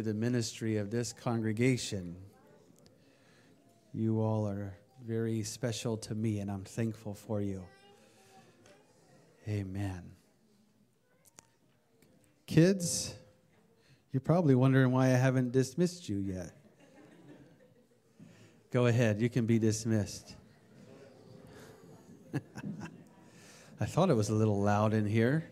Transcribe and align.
to 0.00 0.06
the 0.06 0.14
ministry 0.14 0.78
of 0.78 0.90
this 0.90 1.12
congregation. 1.12 2.16
You 3.92 4.22
all 4.22 4.48
are 4.48 4.72
very 5.06 5.42
special 5.42 5.98
to 5.98 6.14
me, 6.14 6.38
and 6.38 6.50
I'm 6.50 6.64
thankful 6.64 7.12
for 7.12 7.42
you. 7.42 7.62
Amen. 9.46 10.12
Kids, 12.46 13.14
you're 14.10 14.22
probably 14.22 14.54
wondering 14.54 14.90
why 14.90 15.08
I 15.08 15.18
haven't 15.18 15.52
dismissed 15.52 16.08
you 16.08 16.16
yet. 16.16 16.52
Go 18.70 18.86
ahead, 18.86 19.20
you 19.20 19.28
can 19.28 19.44
be 19.44 19.58
dismissed. 19.58 20.34
I 23.80 23.84
thought 23.84 24.08
it 24.08 24.16
was 24.16 24.30
a 24.30 24.34
little 24.34 24.62
loud 24.62 24.94
in 24.94 25.04
here. 25.04 25.50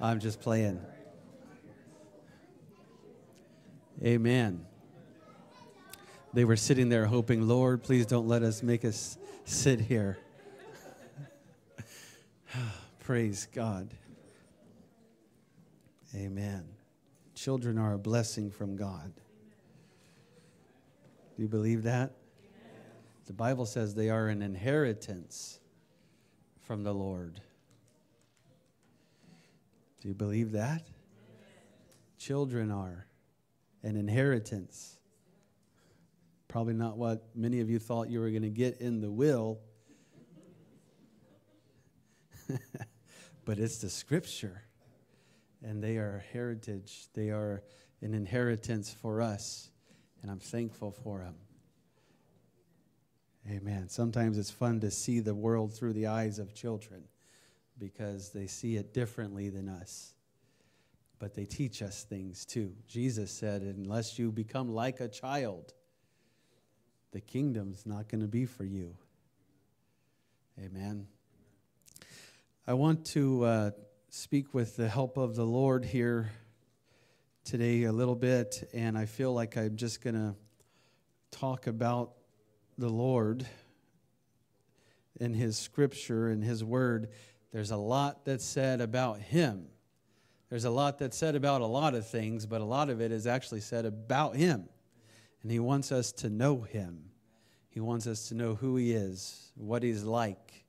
I'm 0.00 0.20
just 0.20 0.40
playing. 0.40 0.80
Amen. 4.04 4.64
They 6.32 6.44
were 6.44 6.56
sitting 6.56 6.88
there 6.88 7.06
hoping, 7.06 7.48
Lord, 7.48 7.82
please 7.82 8.06
don't 8.06 8.28
let 8.28 8.42
us 8.42 8.62
make 8.62 8.84
us 8.84 9.18
sit 9.44 9.80
here. 9.80 10.18
Praise 13.00 13.48
God. 13.52 13.92
Amen. 16.14 16.64
Children 17.34 17.78
are 17.78 17.94
a 17.94 17.98
blessing 17.98 18.50
from 18.50 18.76
God. 18.76 19.12
Do 21.36 21.42
you 21.42 21.48
believe 21.48 21.82
that? 21.84 22.12
The 23.26 23.32
Bible 23.32 23.66
says 23.66 23.94
they 23.94 24.10
are 24.10 24.28
an 24.28 24.42
inheritance 24.42 25.60
from 26.60 26.82
the 26.82 26.94
Lord. 26.94 27.40
Do 30.00 30.08
you 30.08 30.14
believe 30.14 30.52
that? 30.52 30.82
Children 32.18 32.70
are 32.70 33.06
an 33.82 33.96
inheritance. 33.96 34.98
Probably 36.48 36.74
not 36.74 36.96
what 36.96 37.24
many 37.34 37.60
of 37.60 37.70
you 37.70 37.78
thought 37.78 38.10
you 38.10 38.20
were 38.20 38.30
going 38.30 38.42
to 38.42 38.48
get 38.48 38.80
in 38.80 39.00
the 39.00 39.10
will, 39.10 39.60
but 43.44 43.58
it's 43.58 43.78
the 43.78 43.90
scripture. 43.90 44.62
And 45.62 45.82
they 45.82 45.96
are 45.96 46.24
heritage, 46.32 47.08
they 47.14 47.30
are 47.30 47.62
an 48.00 48.14
inheritance 48.14 48.92
for 48.92 49.20
us. 49.20 49.70
And 50.22 50.30
I'm 50.30 50.40
thankful 50.40 50.92
for 50.92 51.20
them. 51.20 51.34
Amen. 53.50 53.88
Sometimes 53.88 54.36
it's 54.36 54.50
fun 54.50 54.80
to 54.80 54.90
see 54.90 55.20
the 55.20 55.34
world 55.34 55.72
through 55.74 55.94
the 55.94 56.06
eyes 56.06 56.38
of 56.38 56.54
children 56.54 57.04
because 57.78 58.30
they 58.30 58.46
see 58.46 58.76
it 58.76 58.92
differently 58.92 59.48
than 59.48 59.68
us. 59.68 60.14
But 61.18 61.34
they 61.34 61.44
teach 61.44 61.82
us 61.82 62.04
things 62.04 62.44
too. 62.44 62.72
Jesus 62.86 63.32
said, 63.32 63.62
unless 63.62 64.18
you 64.18 64.30
become 64.30 64.68
like 64.68 65.00
a 65.00 65.08
child, 65.08 65.74
the 67.12 67.20
kingdom's 67.20 67.84
not 67.86 68.08
going 68.08 68.20
to 68.20 68.28
be 68.28 68.44
for 68.44 68.64
you. 68.64 68.94
Amen. 70.64 71.06
I 72.66 72.74
want 72.74 73.06
to 73.06 73.44
uh, 73.44 73.70
speak 74.10 74.54
with 74.54 74.76
the 74.76 74.88
help 74.88 75.16
of 75.16 75.34
the 75.34 75.44
Lord 75.44 75.84
here 75.84 76.30
today 77.44 77.84
a 77.84 77.92
little 77.92 78.14
bit, 78.14 78.68
and 78.74 78.98
I 78.98 79.06
feel 79.06 79.32
like 79.32 79.56
I'm 79.56 79.76
just 79.76 80.02
going 80.02 80.16
to 80.16 80.34
talk 81.30 81.66
about 81.66 82.12
the 82.76 82.90
Lord 82.90 83.46
in 85.18 85.32
His 85.32 85.56
scripture 85.56 86.28
and 86.28 86.44
His 86.44 86.62
word. 86.62 87.08
There's 87.52 87.70
a 87.70 87.76
lot 87.76 88.24
that's 88.24 88.44
said 88.44 88.80
about 88.80 89.20
Him. 89.20 89.66
There's 90.50 90.64
a 90.64 90.70
lot 90.70 90.98
that's 90.98 91.16
said 91.16 91.34
about 91.34 91.60
a 91.60 91.66
lot 91.66 91.94
of 91.94 92.06
things, 92.06 92.46
but 92.46 92.60
a 92.60 92.64
lot 92.64 92.88
of 92.88 93.00
it 93.00 93.12
is 93.12 93.26
actually 93.26 93.60
said 93.60 93.84
about 93.84 94.36
Him. 94.36 94.68
And 95.42 95.50
He 95.50 95.58
wants 95.58 95.92
us 95.92 96.10
to 96.12 96.30
know 96.30 96.62
Him. 96.62 97.10
He 97.68 97.80
wants 97.80 98.06
us 98.06 98.28
to 98.28 98.34
know 98.34 98.54
who 98.54 98.76
He 98.76 98.92
is, 98.92 99.52
what 99.56 99.82
He's 99.82 100.04
like. 100.04 100.64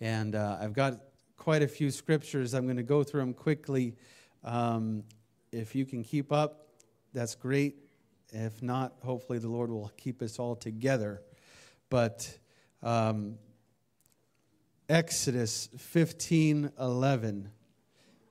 And 0.00 0.34
uh, 0.34 0.58
I've 0.60 0.72
got 0.72 1.00
quite 1.36 1.62
a 1.62 1.68
few 1.68 1.90
scriptures. 1.90 2.54
I'm 2.54 2.64
going 2.64 2.76
to 2.76 2.82
go 2.82 3.04
through 3.04 3.20
them 3.20 3.34
quickly. 3.34 3.94
Um, 4.42 5.04
if 5.52 5.74
you 5.74 5.86
can 5.86 6.02
keep 6.02 6.32
up, 6.32 6.68
that's 7.12 7.36
great. 7.36 7.76
If 8.32 8.62
not, 8.62 8.94
hopefully 9.02 9.38
the 9.38 9.48
Lord 9.48 9.70
will 9.70 9.92
keep 9.96 10.20
us 10.22 10.40
all 10.40 10.56
together. 10.56 11.22
But 11.88 12.36
um, 12.82 13.36
Exodus 14.88 15.68
15 15.78 16.72
11, 16.80 17.50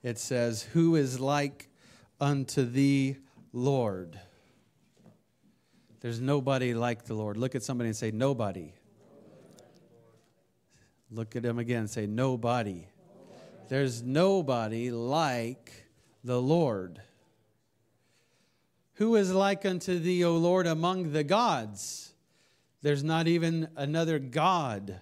it 0.03 0.19
says, 0.19 0.63
Who 0.63 0.95
is 0.95 1.19
like 1.19 1.69
unto 2.19 2.63
thee, 2.63 3.17
Lord? 3.53 4.19
There's 6.01 6.19
nobody 6.19 6.73
like 6.73 7.05
the 7.05 7.13
Lord. 7.13 7.37
Look 7.37 7.55
at 7.55 7.63
somebody 7.63 7.87
and 7.87 7.95
say, 7.95 8.11
Nobody. 8.11 8.73
Look 11.09 11.35
at 11.35 11.45
him 11.45 11.59
again 11.59 11.79
and 11.79 11.89
say, 11.89 12.05
Nobody. 12.05 12.87
There's 13.69 14.03
nobody 14.03 14.91
like 14.91 15.71
the 16.23 16.41
Lord. 16.41 17.01
Who 18.95 19.15
is 19.15 19.33
like 19.33 19.65
unto 19.65 19.97
thee, 19.97 20.23
O 20.23 20.37
Lord, 20.37 20.67
among 20.67 21.13
the 21.13 21.23
gods? 21.23 22.13
There's 22.81 23.03
not 23.03 23.27
even 23.27 23.69
another 23.75 24.19
God 24.19 24.99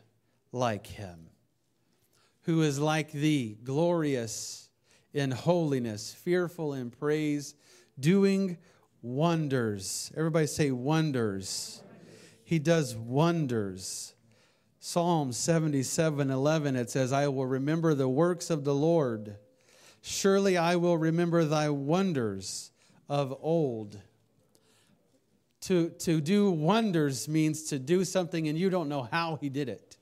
like 0.52 0.86
him. 0.86 1.30
Who 2.44 2.62
is 2.62 2.80
like 2.80 3.12
thee, 3.12 3.58
glorious 3.64 4.70
in 5.14 5.32
holiness, 5.32 6.14
fearful 6.14 6.74
in 6.74 6.90
praise, 6.90 7.56
doing 8.00 8.58
wonders. 9.02 10.12
Everybody 10.16 10.48
say 10.48 10.72
wonders. 10.72 11.82
He 12.44 12.60
does 12.60 12.96
wonders. 12.96 14.14
Psalm 14.80 15.32
77 15.32 16.32
11, 16.32 16.76
it 16.76 16.90
says, 16.90 17.14
I 17.14 17.28
will 17.28 17.46
remember 17.46 17.94
the 17.94 18.10
works 18.10 18.50
of 18.50 18.64
the 18.64 18.74
Lord. 18.74 19.38
Surely 20.02 20.58
I 20.58 20.76
will 20.76 20.98
remember 20.98 21.46
thy 21.46 21.70
wonders 21.70 22.72
of 23.08 23.38
old. 23.42 24.00
To, 25.62 25.90
to 25.90 26.20
do 26.20 26.50
wonders 26.50 27.28
means 27.28 27.66
to 27.66 27.78
do 27.78 28.04
something 28.04 28.48
and 28.48 28.58
you 28.58 28.72
don't 28.72 28.90
know 28.90 29.04
how 29.04 29.36
he 29.36 29.50
did 29.50 29.70
it. 29.70 29.98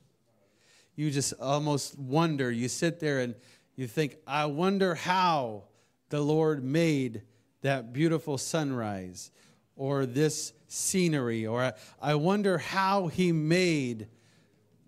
You 0.96 1.12
just 1.12 1.34
almost 1.42 2.00
wonder. 2.00 2.50
You 2.50 2.70
sit 2.70 3.00
there 3.00 3.20
and 3.20 3.36
you 3.80 3.88
think, 3.88 4.18
I 4.28 4.46
wonder 4.48 4.94
how 4.94 5.64
the 6.10 6.20
Lord 6.20 6.66
made 6.66 7.22
that 7.62 7.94
beautiful 7.94 8.38
sunrise 8.38 9.32
or 9.78 10.06
this 10.06 10.52
scenery, 10.68 11.48
or 11.48 11.72
I 12.02 12.16
wonder 12.16 12.58
how 12.58 13.08
he 13.08 13.32
made 13.32 14.10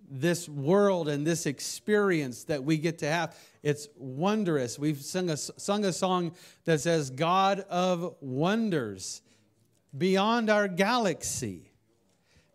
this 0.10 0.50
world 0.50 1.08
and 1.08 1.26
this 1.26 1.46
experience 1.46 2.44
that 2.44 2.66
we 2.66 2.78
get 2.78 2.98
to 2.98 3.08
have. 3.08 3.38
It's 3.64 3.88
wondrous. 3.96 4.78
We've 4.78 5.02
sung 5.02 5.30
a, 5.30 5.38
sung 5.38 5.86
a 5.86 5.94
song 5.94 6.34
that 6.66 6.82
says, 6.82 7.12
God 7.12 7.62
of 7.70 8.18
wonders 8.20 9.22
beyond 9.98 10.50
our 10.50 10.68
galaxy. 10.68 11.72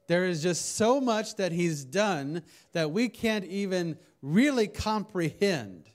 There 0.06 0.26
is 0.26 0.42
just 0.42 0.76
so 0.76 1.00
much 1.00 1.36
that 1.36 1.52
He's 1.52 1.82
done 1.82 2.42
that 2.72 2.90
we 2.90 3.08
can't 3.08 3.46
even 3.46 3.96
really 4.20 4.68
comprehend. 4.68 5.88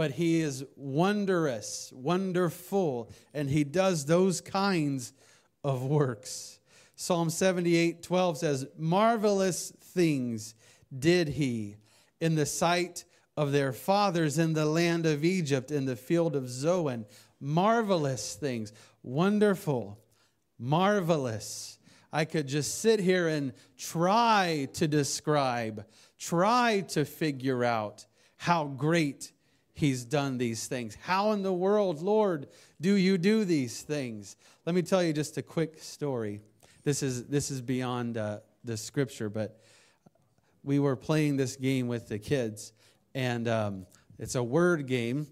But 0.00 0.12
He 0.12 0.40
is 0.40 0.64
wondrous, 0.76 1.92
wonderful, 1.94 3.10
and 3.34 3.50
He 3.50 3.64
does 3.64 4.06
those 4.06 4.40
kinds 4.40 5.12
of 5.62 5.82
works. 5.82 6.58
Psalm 6.94 7.28
78 7.28 8.02
12 8.02 8.38
says, 8.38 8.66
Marvelous 8.78 9.70
things 9.78 10.54
did 10.98 11.28
he 11.28 11.76
in 12.18 12.34
the 12.34 12.46
sight 12.46 13.04
of 13.36 13.52
their 13.52 13.74
fathers 13.74 14.38
in 14.38 14.54
the 14.54 14.64
land 14.64 15.04
of 15.04 15.22
Egypt, 15.22 15.70
in 15.70 15.84
the 15.84 15.96
field 15.96 16.34
of 16.34 16.48
Zoan. 16.48 17.04
Marvelous 17.38 18.36
things, 18.36 18.72
wonderful, 19.02 19.98
marvelous. 20.58 21.78
I 22.10 22.24
could 22.24 22.48
just 22.48 22.80
sit 22.80 23.00
here 23.00 23.28
and 23.28 23.52
try 23.76 24.66
to 24.72 24.88
describe, 24.88 25.84
try 26.18 26.86
to 26.88 27.04
figure 27.04 27.62
out 27.64 28.06
how 28.38 28.64
great 28.64 29.32
he's 29.80 30.04
done 30.04 30.36
these 30.36 30.66
things. 30.66 30.96
How 31.02 31.32
in 31.32 31.42
the 31.42 31.52
world, 31.52 32.02
Lord, 32.02 32.48
do 32.82 32.94
you 32.94 33.16
do 33.16 33.46
these 33.46 33.80
things? 33.80 34.36
Let 34.66 34.74
me 34.74 34.82
tell 34.82 35.02
you 35.02 35.14
just 35.14 35.38
a 35.38 35.42
quick 35.42 35.82
story. 35.82 36.42
This 36.84 37.02
is, 37.02 37.24
this 37.26 37.50
is 37.50 37.62
beyond 37.62 38.18
uh, 38.18 38.40
the 38.62 38.76
scripture, 38.76 39.30
but 39.30 39.58
we 40.62 40.78
were 40.78 40.96
playing 40.96 41.38
this 41.38 41.56
game 41.56 41.88
with 41.88 42.08
the 42.08 42.18
kids, 42.18 42.74
and 43.14 43.48
um, 43.48 43.86
it's 44.18 44.34
a 44.34 44.42
word 44.42 44.86
game, 44.86 45.26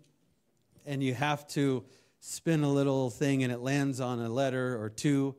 and 0.87 1.03
you 1.03 1.13
have 1.13 1.47
to 1.49 1.85
spin 2.21 2.65
a 2.65 2.73
little 2.73 3.11
thing, 3.11 3.43
and 3.43 3.53
it 3.53 3.61
lands 3.61 4.01
on 4.01 4.19
a 4.19 4.31
letter 4.31 4.83
or 4.83 4.89
two, 4.89 5.37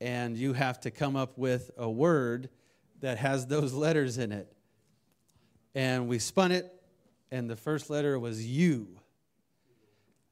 and 0.00 0.36
you 0.36 0.52
have 0.52 0.80
to 0.80 0.90
come 0.90 1.14
up 1.14 1.38
with 1.38 1.70
a 1.78 1.88
word 1.88 2.50
that 3.00 3.18
has 3.18 3.46
those 3.46 3.72
letters 3.72 4.18
in 4.18 4.32
it. 4.32 4.52
And 5.76 6.08
we 6.08 6.18
spun 6.18 6.50
it, 6.50 6.72
and 7.30 7.50
the 7.50 7.56
first 7.56 7.90
letter 7.90 8.18
was 8.18 8.46
U. 8.46 8.88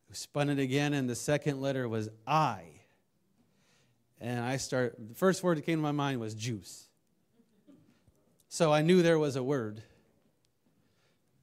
We 0.08 0.14
spun 0.14 0.48
it 0.48 0.58
again, 0.58 0.94
and 0.94 1.08
the 1.08 1.14
second 1.14 1.60
letter 1.60 1.88
was 1.88 2.08
I. 2.26 2.64
And 4.20 4.40
I 4.40 4.56
start, 4.56 4.94
the 4.98 5.14
first 5.14 5.42
word 5.42 5.58
that 5.58 5.66
came 5.66 5.78
to 5.78 5.82
my 5.82 5.92
mind 5.92 6.20
was 6.20 6.34
juice. 6.34 6.88
So 8.48 8.72
I 8.72 8.82
knew 8.82 9.02
there 9.02 9.18
was 9.18 9.36
a 9.36 9.42
word. 9.42 9.82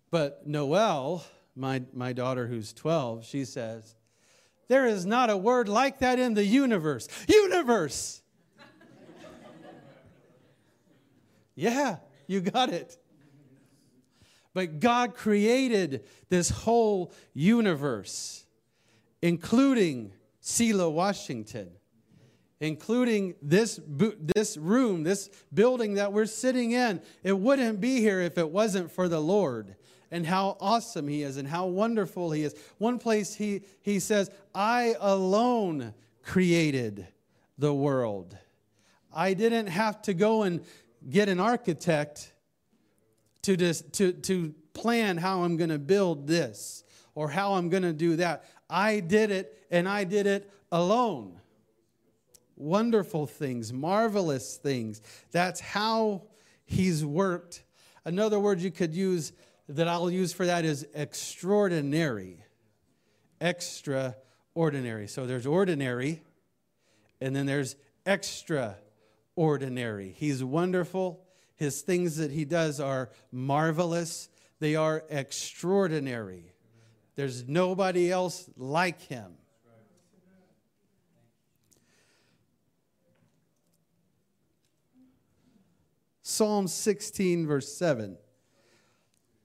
But 0.10 0.48
Noelle, 0.48 1.24
my, 1.56 1.84
my 1.94 2.14
daughter 2.14 2.48
who's 2.48 2.74
12, 2.74 3.26
she 3.26 3.46
says, 3.46 3.96
There 4.68 4.86
is 4.86 5.06
not 5.06 5.30
a 5.30 5.38
word 5.38 5.68
like 5.68 6.00
that 6.00 6.20
in 6.20 6.34
the 6.34 6.46
universe. 6.46 7.08
Universe! 7.28 8.22
yeah, 11.56 11.98
you 12.28 12.42
got 12.42 12.70
it. 12.70 12.98
But 14.54 14.80
God 14.80 15.16
created 15.16 16.06
this 16.30 16.50
whole 16.50 17.14
universe, 17.34 18.46
including 19.22 20.14
Selah, 20.40 20.90
Washington, 20.90 21.72
including 22.60 23.36
this, 23.42 23.80
this 23.88 24.58
room, 24.58 25.04
this 25.04 25.30
building 25.54 25.96
that 25.96 26.12
we're 26.12 26.26
sitting 26.26 26.72
in. 26.72 27.02
It 27.24 27.38
wouldn't 27.38 27.80
be 27.80 28.00
here 28.00 28.20
if 28.22 28.38
it 28.38 28.50
wasn't 28.50 28.92
for 28.92 29.08
the 29.08 29.22
Lord 29.22 29.76
and 30.12 30.26
how 30.26 30.58
awesome 30.60 31.08
He 31.08 31.24
is 31.24 31.38
and 31.38 31.48
how 31.48 31.68
wonderful 31.68 32.32
He 32.32 32.44
is. 32.44 32.54
One 32.78 33.00
place 33.00 33.34
He, 33.34 33.62
he 33.82 34.00
says, 34.00 34.30
I 34.54 34.96
alone 35.00 35.94
created 36.24 37.08
the 37.58 37.74
world. 37.74 38.38
I 39.14 39.34
didn't 39.34 39.68
have 39.68 40.02
to 40.04 40.14
go 40.14 40.44
and 40.44 40.62
get 41.10 41.30
an 41.30 41.40
architect 41.40 42.34
to, 43.44 43.58
just, 43.58 43.94
to, 43.94 44.14
to 44.14 44.54
plan 44.74 45.18
how 45.18 45.44
I'm 45.44 45.58
going 45.58 45.70
to 45.70 45.80
build 45.80 46.28
this 46.28 46.84
or 47.16 47.30
how 47.30 47.54
I'm 47.54 47.70
going 47.70 47.84
to 47.84 47.94
do 47.94 48.18
that. 48.18 48.46
I 48.70 49.00
did 49.00 49.32
it 49.32 49.66
and 49.70 49.88
I 49.88 50.04
did 50.04 50.28
it 50.28 50.52
alone. 50.72 51.40
Wonderful 52.56 53.28
things, 53.28 53.74
marvelous 53.74 54.58
things. 54.58 55.02
That's 55.32 55.60
how 55.60 56.24
he's 56.66 57.04
worked. 57.04 57.64
Another 58.06 58.40
word 58.40 58.62
you 58.62 58.72
could 58.72 58.96
use 58.96 59.34
that 59.68 59.88
I'll 59.88 60.12
use 60.12 60.34
for 60.34 60.46
that 60.46 60.66
is 60.66 60.88
extraordinary. 60.94 62.44
Extraordinary. 63.40 65.08
So 65.08 65.26
there's 65.26 65.46
ordinary 65.46 66.22
and 67.20 67.36
then 67.36 67.46
there's 67.46 67.76
extraordinary. 68.06 70.16
He's 70.18 70.44
wonderful 70.44 71.24
his 71.62 71.82
things 71.82 72.18
that 72.18 72.32
he 72.32 72.44
does 72.44 72.80
are 72.80 73.12
marvelous, 73.32 74.30
they 74.60 74.76
are 74.76 75.04
extraordinary. 75.12 76.52
There's 77.16 77.48
nobody 77.48 78.12
else 78.12 78.50
like 78.58 79.00
him. 79.00 79.34
Psalm 86.24 86.68
16, 86.68 87.46
verse 87.46 87.72
7. 87.72 88.18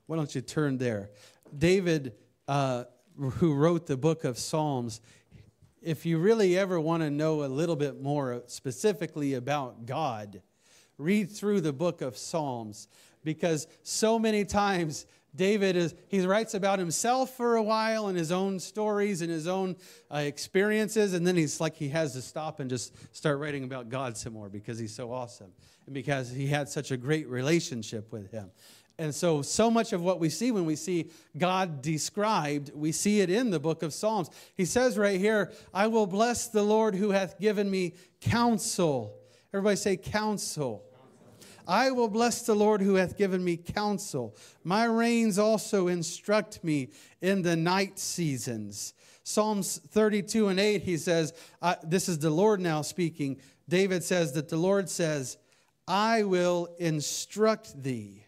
Why 0.07 0.17
don't 0.17 0.35
you 0.35 0.41
turn 0.41 0.79
there? 0.79 1.11
David, 1.59 2.15
uh, 2.49 2.85
who 3.19 3.53
wrote 3.53 3.87
the 3.87 3.99
book 3.99 4.25
of 4.25 4.39
Psalms, 4.39 5.03
if 5.83 6.07
you 6.07 6.17
really 6.17 6.57
ever 6.57 6.81
want 6.81 7.03
to 7.03 7.11
know 7.11 7.45
a 7.45 7.47
little 7.47 7.77
bit 7.77 8.01
more 8.01 8.43
specifically 8.47 9.35
about 9.35 9.85
God, 9.85 10.41
read 10.99 11.31
through 11.31 11.61
the 11.61 11.73
book 11.73 12.01
of 12.03 12.17
Psalms 12.17 12.89
because 13.25 13.67
so 13.83 14.19
many 14.19 14.45
times 14.45 15.07
David 15.35 15.77
is 15.77 15.95
he 16.09 16.21
writes 16.25 16.55
about 16.55 16.79
himself 16.79 17.37
for 17.37 17.57
a 17.57 17.63
while 17.63 18.09
and 18.09 18.17
his 18.17 18.33
own 18.33 18.59
stories 18.59 19.21
and 19.21 19.31
his 19.31 19.47
own 19.47 19.77
uh, 20.11 20.19
experiences 20.19 21.13
and 21.13 21.27
then 21.27 21.37
he's 21.37 21.61
like 21.61 21.77
he 21.77 21.91
has 21.91 22.15
to 22.15 22.23
stop 22.23 22.61
and 22.61 22.71
just 22.71 22.95
start 23.15 23.39
writing 23.39 23.65
about 23.65 23.89
God 23.89 24.17
some 24.17 24.33
more 24.33 24.49
because 24.49 24.79
he's 24.79 24.95
so 24.95 25.13
awesome 25.13 25.53
and 25.85 25.95
because 25.95 26.31
he 26.31 26.47
had 26.47 26.69
such 26.69 26.91
a 26.91 26.97
great 26.97 27.29
relationship 27.29 28.13
with 28.13 28.31
him. 28.31 28.51
And 28.99 29.15
so, 29.15 29.43
so 29.43 29.71
much 29.71 29.93
of 29.93 30.03
what 30.03 30.21
we 30.21 30.31
see 30.31 30.51
when 30.51 30.65
we 30.65 30.75
see 30.75 31.11
God 31.37 31.83
described, 31.83 32.73
we 32.75 32.93
see 32.93 33.21
it 33.21 33.29
in 33.29 33.51
the 33.51 33.61
book 33.61 33.83
of 33.83 33.93
Psalms. 33.93 34.31
He 34.55 34.65
says 34.65 34.97
right 34.97 35.21
here, 35.21 35.53
I 35.75 35.87
will 35.89 36.07
bless 36.07 36.49
the 36.49 36.63
Lord 36.63 36.95
who 36.95 37.11
hath 37.11 37.39
given 37.39 37.71
me 37.71 37.95
counsel. 38.23 39.15
Everybody 39.57 39.77
say 39.77 39.97
counsel. 39.97 40.85
I 41.67 41.91
will 41.91 42.09
bless 42.09 42.43
the 42.43 42.55
Lord 42.55 42.83
who 42.83 42.97
hath 42.97 43.17
given 43.17 43.43
me 43.43 43.57
counsel. 43.57 44.37
My 44.63 44.85
reins 44.85 45.39
also 45.39 45.89
instruct 45.89 46.63
me 46.63 46.91
in 47.23 47.41
the 47.41 47.57
night 47.57 47.99
seasons. 47.99 48.93
Psalms 49.25 49.79
32 49.79 50.49
and 50.49 50.61
8, 50.61 50.83
he 50.83 50.99
says, 50.99 51.33
This 51.83 52.07
is 52.07 52.19
the 52.19 52.29
Lord 52.29 52.61
now 52.61 52.83
speaking. 52.83 53.41
David 53.67 54.05
says 54.05 54.33
that 54.33 54.51
the 54.51 54.59
Lord 54.59 54.91
says, 54.91 55.39
I 55.89 56.25
will 56.25 56.69
instruct 56.79 57.83
thee 57.83 58.27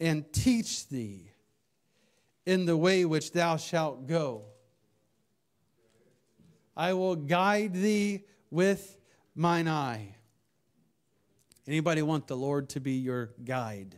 and 0.00 0.24
teach 0.32 0.88
thee 0.88 1.30
in 2.44 2.66
the 2.66 2.76
way 2.76 3.04
which 3.04 3.30
thou 3.30 3.58
shalt 3.58 4.08
go. 4.08 4.42
I 6.76 6.94
will 6.94 7.14
guide 7.14 7.74
thee 7.74 8.24
with 8.50 8.98
mine 9.36 9.68
eye. 9.68 10.15
Anybody 11.68 12.02
want 12.02 12.28
the 12.28 12.36
Lord 12.36 12.68
to 12.70 12.80
be 12.80 12.92
your 12.92 13.30
guide? 13.44 13.96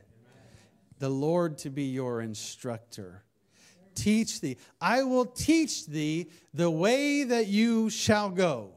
The 0.98 1.08
Lord 1.08 1.58
to 1.58 1.70
be 1.70 1.84
your 1.84 2.22
instructor. 2.22 3.24
Teach 3.94 4.40
thee. 4.40 4.56
I 4.80 5.02
will 5.02 5.26
teach 5.26 5.86
thee 5.86 6.30
the 6.54 6.70
way 6.70 7.24
that 7.24 7.46
you 7.46 7.90
shall 7.90 8.30
go. 8.30 8.72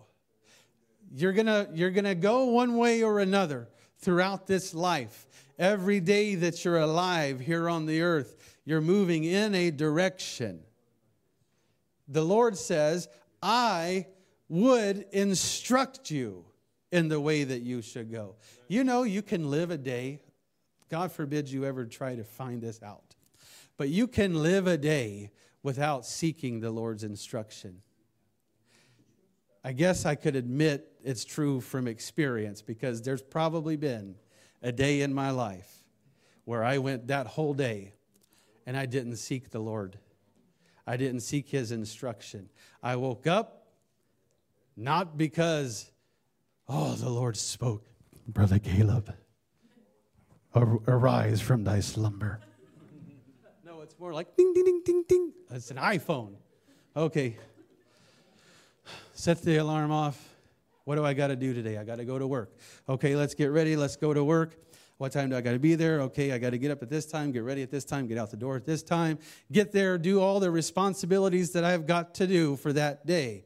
You're 1.13 1.33
to 1.33 1.69
you're 1.73 1.91
to 1.91 2.15
go 2.15 2.45
one 2.45 2.77
way 2.77 3.03
or 3.03 3.19
another 3.19 3.69
throughout 3.99 4.47
this 4.47 4.73
life. 4.73 5.27
Every 5.57 5.99
day 5.99 6.35
that 6.35 6.65
you're 6.65 6.79
alive 6.79 7.39
here 7.39 7.69
on 7.69 7.85
the 7.85 8.01
earth, 8.01 8.57
you're 8.65 8.81
moving 8.81 9.23
in 9.23 9.53
a 9.53 9.71
direction. 9.71 10.61
The 12.07 12.23
Lord 12.23 12.57
says, 12.57 13.07
I 13.41 14.07
would 14.49 15.05
instruct 15.11 16.11
you 16.11 16.45
in 16.91 17.07
the 17.07 17.19
way 17.19 17.43
that 17.43 17.61
you 17.61 17.81
should 17.81 18.11
go. 18.11 18.35
You 18.67 18.83
know, 18.83 19.03
you 19.03 19.21
can 19.21 19.49
live 19.49 19.71
a 19.71 19.77
day, 19.77 20.21
God 20.89 21.11
forbid 21.11 21.49
you 21.49 21.65
ever 21.65 21.85
try 21.85 22.15
to 22.15 22.23
find 22.23 22.61
this 22.61 22.83
out, 22.83 23.15
but 23.77 23.89
you 23.89 24.07
can 24.07 24.41
live 24.41 24.67
a 24.67 24.77
day 24.77 25.31
without 25.63 26.05
seeking 26.05 26.59
the 26.59 26.71
Lord's 26.71 27.03
instruction. 27.03 27.81
I 29.63 29.73
guess 29.73 30.05
I 30.05 30.15
could 30.15 30.35
admit 30.35 30.91
it's 31.03 31.23
true 31.23 31.61
from 31.61 31.87
experience 31.87 32.61
because 32.61 33.01
there's 33.01 33.21
probably 33.21 33.77
been 33.77 34.15
a 34.61 34.71
day 34.71 35.01
in 35.01 35.13
my 35.13 35.29
life 35.29 35.83
where 36.45 36.63
I 36.63 36.79
went 36.79 37.07
that 37.07 37.27
whole 37.27 37.53
day 37.53 37.93
and 38.65 38.75
I 38.75 38.85
didn't 38.85 39.17
seek 39.17 39.51
the 39.51 39.59
Lord. 39.59 39.97
I 40.87 40.97
didn't 40.97 41.21
seek 41.21 41.49
his 41.49 41.71
instruction. 41.71 42.49
I 42.81 42.95
woke 42.95 43.27
up 43.27 43.67
not 44.75 45.17
because 45.17 45.90
Oh, 46.73 46.93
the 46.93 47.09
Lord 47.09 47.35
spoke, 47.35 47.83
Brother 48.29 48.57
Caleb, 48.57 49.13
arise 50.55 51.41
from 51.41 51.65
thy 51.65 51.81
slumber. 51.81 52.39
No, 53.65 53.81
it's 53.81 53.99
more 53.99 54.13
like 54.13 54.37
ding, 54.37 54.53
ding, 54.53 54.63
ding, 54.63 54.81
ding, 54.85 55.03
ding. 55.05 55.33
It's 55.51 55.69
an 55.69 55.75
iPhone. 55.75 56.35
Okay. 56.95 57.35
Set 59.13 59.41
the 59.41 59.57
alarm 59.57 59.91
off. 59.91 60.17
What 60.85 60.95
do 60.95 61.03
I 61.03 61.13
got 61.13 61.27
to 61.27 61.35
do 61.35 61.53
today? 61.53 61.77
I 61.77 61.83
got 61.83 61.97
to 61.97 62.05
go 62.05 62.17
to 62.17 62.25
work. 62.25 62.55
Okay, 62.87 63.17
let's 63.17 63.33
get 63.33 63.51
ready. 63.51 63.75
Let's 63.75 63.97
go 63.97 64.13
to 64.13 64.23
work. 64.23 64.55
What 64.97 65.11
time 65.11 65.29
do 65.29 65.35
I 65.35 65.41
got 65.41 65.51
to 65.51 65.59
be 65.59 65.75
there? 65.75 65.99
Okay, 66.03 66.31
I 66.31 66.37
got 66.37 66.51
to 66.51 66.57
get 66.57 66.71
up 66.71 66.81
at 66.81 66.89
this 66.89 67.05
time, 67.05 67.33
get 67.33 67.43
ready 67.43 67.63
at 67.63 67.69
this 67.69 67.83
time, 67.83 68.07
get 68.07 68.17
out 68.17 68.31
the 68.31 68.37
door 68.37 68.55
at 68.55 68.65
this 68.65 68.81
time, 68.81 69.19
get 69.51 69.73
there, 69.73 69.97
do 69.97 70.21
all 70.21 70.39
the 70.39 70.49
responsibilities 70.49 71.51
that 71.51 71.65
I've 71.65 71.85
got 71.85 72.15
to 72.15 72.27
do 72.27 72.55
for 72.55 72.71
that 72.71 73.05
day. 73.05 73.43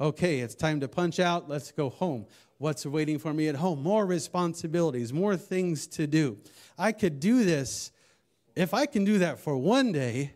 Okay, 0.00 0.38
it's 0.38 0.54
time 0.54 0.78
to 0.78 0.86
punch 0.86 1.18
out. 1.18 1.48
Let's 1.48 1.72
go 1.72 1.90
home 1.90 2.26
what's 2.58 2.84
waiting 2.84 3.18
for 3.18 3.32
me 3.32 3.48
at 3.48 3.56
home, 3.56 3.82
more 3.82 4.04
responsibilities, 4.04 5.12
more 5.12 5.36
things 5.36 5.86
to 5.86 6.06
do. 6.06 6.38
I 6.76 6.92
could 6.92 7.20
do 7.20 7.44
this. 7.44 7.92
If 8.54 8.74
I 8.74 8.86
can 8.86 9.04
do 9.04 9.18
that 9.18 9.38
for 9.38 9.56
one 9.56 9.92
day, 9.92 10.34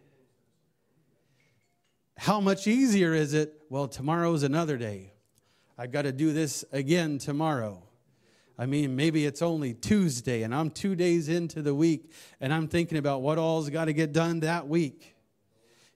how 2.17 2.41
much 2.41 2.67
easier 2.69 3.13
is 3.13 3.35
it? 3.35 3.53
Well, 3.69 3.89
tomorrow's 3.89 4.45
another 4.45 4.77
day. 4.77 5.13
I've 5.77 5.91
got 5.91 6.03
to 6.03 6.13
do 6.13 6.33
this 6.33 6.65
again 6.71 7.19
tomorrow. 7.19 7.83
I 8.59 8.67
mean, 8.67 8.95
maybe 8.95 9.27
it's 9.27 9.43
only 9.43 9.75
Tuesday 9.75 10.43
and 10.43 10.55
I'm 10.55 10.71
two 10.71 10.95
days 10.95 11.29
into 11.29 11.63
the 11.63 11.75
week 11.75 12.13
and 12.41 12.53
I'm 12.53 12.69
thinking 12.69 12.99
about 12.99 13.23
what 13.23 13.39
all's 13.39 13.71
got 13.71 13.87
to 13.87 13.93
get 13.93 14.13
done 14.13 14.41
that 14.41 14.69
week. 14.69 15.17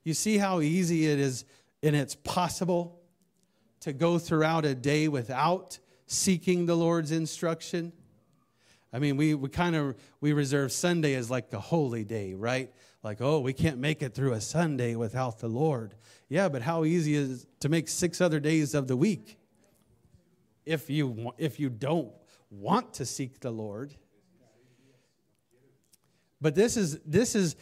You 0.02 0.14
see 0.14 0.38
how 0.38 0.61
easy 0.61 1.06
it 1.06 1.21
is 1.21 1.45
and 1.83 1.95
it's 1.95 2.16
possible 2.16 2.99
to 3.80 3.92
go 3.92 4.18
throughout 4.18 4.64
a 4.64 4.75
day 4.75 5.06
without 5.06 5.78
seeking 6.06 6.66
the 6.66 6.76
Lord's 6.76 7.12
instruction. 7.12 7.92
I 8.92 8.98
mean, 8.98 9.16
we, 9.16 9.34
we 9.34 9.48
kind 9.48 9.76
of 9.76 9.96
we 10.20 10.32
reserve 10.32 10.72
Sunday 10.72 11.14
as 11.14 11.30
like 11.30 11.50
the 11.50 11.60
holy 11.60 12.04
day, 12.04 12.34
right? 12.34 12.72
like, 13.06 13.20
oh, 13.20 13.38
we 13.38 13.52
can't 13.52 13.78
make 13.78 14.02
it 14.02 14.14
through 14.14 14.32
a 14.32 14.40
Sunday 14.40 14.96
without 14.96 15.38
the 15.38 15.46
Lord. 15.46 15.94
Yeah, 16.28 16.48
but 16.48 16.60
how 16.60 16.84
easy 16.84 17.14
is 17.14 17.44
it 17.44 17.60
to 17.60 17.68
make 17.68 17.88
six 17.88 18.20
other 18.20 18.40
days 18.40 18.75
of 18.75 18.88
the 18.88 18.96
week 18.96 19.38
if 20.64 20.90
you, 20.90 21.30
if 21.38 21.60
you 21.60 21.70
don't 21.70 22.10
want 22.50 22.94
to 22.94 23.06
seek 23.06 23.38
the 23.38 23.52
Lord? 23.52 23.94
But 26.40 26.56
this 26.56 26.76
is, 26.76 26.98
this 27.06 27.36
is 27.36 27.54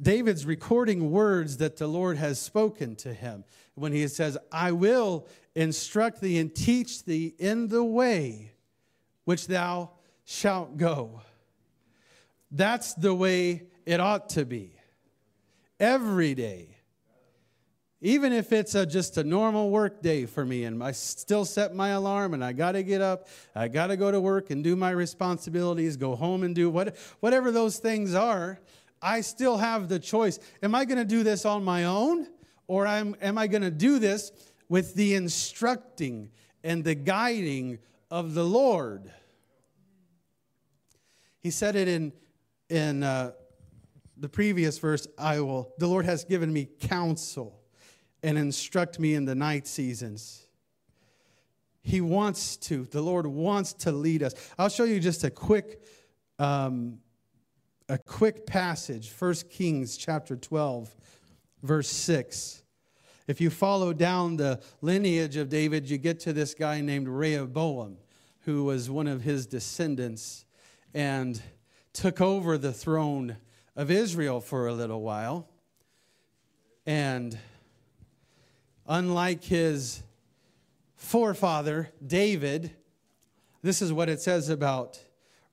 David's 0.00 0.46
recording 0.46 1.10
words 1.10 1.56
that 1.56 1.76
the 1.76 1.88
Lord 1.88 2.16
has 2.16 2.40
spoken 2.40 2.94
to 2.96 3.12
him 3.12 3.44
when 3.74 3.92
he 3.92 4.06
says, 4.08 4.38
I 4.52 4.72
will 4.72 5.26
instruct 5.54 6.20
thee 6.20 6.38
and 6.38 6.54
teach 6.54 7.04
thee 7.04 7.34
in 7.38 7.68
the 7.68 7.82
way 7.82 8.52
which 9.24 9.46
thou 9.46 9.90
shalt 10.24 10.76
go. 10.76 11.20
That's 12.50 12.94
the 12.94 13.14
way 13.14 13.64
it 13.84 14.00
ought 14.00 14.30
to 14.30 14.44
be. 14.44 14.72
Every 15.80 16.34
day. 16.34 16.76
Even 18.00 18.32
if 18.32 18.52
it's 18.52 18.76
a, 18.76 18.86
just 18.86 19.16
a 19.16 19.24
normal 19.24 19.70
work 19.70 20.02
day 20.02 20.24
for 20.24 20.44
me 20.44 20.64
and 20.64 20.82
I 20.82 20.92
still 20.92 21.44
set 21.44 21.74
my 21.74 21.88
alarm 21.88 22.32
and 22.32 22.44
I 22.44 22.52
got 22.52 22.72
to 22.72 22.84
get 22.84 23.00
up, 23.00 23.26
I 23.56 23.66
got 23.66 23.88
to 23.88 23.96
go 23.96 24.12
to 24.12 24.20
work 24.20 24.50
and 24.50 24.62
do 24.62 24.76
my 24.76 24.90
responsibilities, 24.90 25.96
go 25.96 26.14
home 26.14 26.44
and 26.44 26.54
do 26.54 26.70
what, 26.70 26.96
whatever 27.18 27.50
those 27.50 27.78
things 27.78 28.14
are, 28.14 28.60
I 29.00 29.20
still 29.20 29.56
have 29.56 29.88
the 29.88 29.98
choice. 29.98 30.38
Am 30.62 30.74
I 30.74 30.84
going 30.84 30.98
to 30.98 31.04
do 31.04 31.22
this 31.22 31.44
on 31.44 31.64
my 31.64 31.84
own 31.84 32.26
or 32.66 32.86
am, 32.86 33.16
am 33.20 33.38
I 33.38 33.46
going 33.46 33.62
to 33.62 33.70
do 33.70 33.98
this 33.98 34.32
with 34.68 34.94
the 34.94 35.14
instructing 35.14 36.30
and 36.62 36.84
the 36.84 36.94
guiding 36.94 37.78
of 38.10 38.34
the 38.34 38.44
Lord? 38.44 39.10
He 41.40 41.50
said 41.50 41.76
it 41.76 41.88
in, 41.88 42.12
in 42.68 43.02
uh, 43.02 43.32
the 44.16 44.28
previous 44.28 44.78
verse 44.78 45.06
I 45.16 45.40
will, 45.40 45.72
the 45.78 45.86
Lord 45.86 46.04
has 46.04 46.24
given 46.24 46.52
me 46.52 46.68
counsel 46.80 47.60
and 48.22 48.36
instruct 48.36 48.98
me 48.98 49.14
in 49.14 49.24
the 49.24 49.34
night 49.34 49.66
seasons. 49.66 50.46
He 51.82 52.00
wants 52.00 52.56
to, 52.56 52.84
the 52.84 53.00
Lord 53.00 53.26
wants 53.26 53.72
to 53.74 53.92
lead 53.92 54.22
us. 54.22 54.34
I'll 54.58 54.68
show 54.68 54.84
you 54.84 55.00
just 55.00 55.24
a 55.24 55.30
quick, 55.30 55.82
um, 56.38 56.98
a 57.88 57.96
quick 57.96 58.46
passage, 58.46 59.10
1 59.18 59.34
Kings 59.50 59.96
chapter 59.96 60.36
12, 60.36 60.94
verse 61.62 61.88
6. 61.88 62.62
If 63.26 63.40
you 63.40 63.48
follow 63.48 63.94
down 63.94 64.36
the 64.36 64.60
lineage 64.82 65.36
of 65.36 65.48
David, 65.48 65.88
you 65.88 65.96
get 65.96 66.20
to 66.20 66.34
this 66.34 66.52
guy 66.54 66.82
named 66.82 67.08
Rehoboam, 67.08 67.96
who 68.40 68.64
was 68.64 68.90
one 68.90 69.06
of 69.06 69.22
his 69.22 69.46
descendants 69.46 70.44
and 70.92 71.40
took 71.94 72.20
over 72.20 72.58
the 72.58 72.72
throne 72.72 73.38
of 73.74 73.90
Israel 73.90 74.40
for 74.40 74.66
a 74.66 74.74
little 74.74 75.00
while. 75.00 75.48
And 76.84 77.38
unlike 78.86 79.44
his 79.44 80.02
forefather, 80.94 81.90
David, 82.06 82.70
this 83.62 83.80
is 83.80 83.94
what 83.94 84.10
it 84.10 84.20
says 84.20 84.50
about 84.50 85.00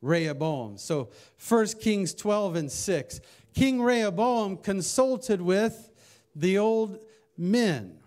Rehoboam. 0.06 0.78
So 0.78 1.10
1 1.48 1.68
Kings 1.80 2.14
12 2.14 2.56
and 2.56 2.72
6. 2.72 3.22
King 3.54 3.82
Rehoboam 3.82 4.58
consulted 4.58 5.42
with 5.42 5.92
the 6.36 6.58
old 6.58 7.04
men 7.38 8.00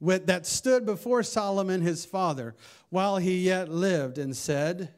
with, 0.00 0.26
that 0.26 0.46
stood 0.46 0.86
before 0.86 1.22
Solomon 1.22 1.80
his 1.80 2.04
father 2.04 2.54
while 2.90 3.16
he 3.16 3.38
yet 3.38 3.68
lived 3.68 4.18
and 4.18 4.36
said, 4.36 4.94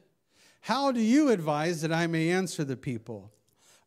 How 0.63 0.93
do 0.93 1.01
you 1.01 1.31
advise 1.31 1.81
that 1.83 1.93
I 1.93 2.07
may 2.07 2.31
answer 2.31 2.65
the 2.65 2.77
people? 2.77 3.33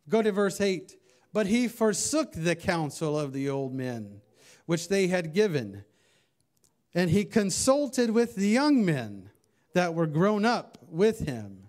Go 0.10 0.22
to 0.22 0.32
verse 0.32 0.60
8. 0.60 0.98
But 1.32 1.48
he 1.48 1.68
forsook 1.68 2.34
the 2.34 2.56
counsel 2.56 3.18
of 3.18 3.34
the 3.34 3.50
old 3.50 3.74
men 3.74 4.22
which 4.66 4.88
they 4.88 5.08
had 5.08 5.34
given. 5.34 5.84
And 6.94 7.10
he 7.10 7.26
consulted 7.26 8.12
with 8.12 8.36
the 8.36 8.48
young 8.48 8.86
men 8.86 9.32
that 9.74 9.94
were 9.94 10.08
grown 10.08 10.46
up 10.46 10.78
with 10.90 11.20
him, 11.20 11.68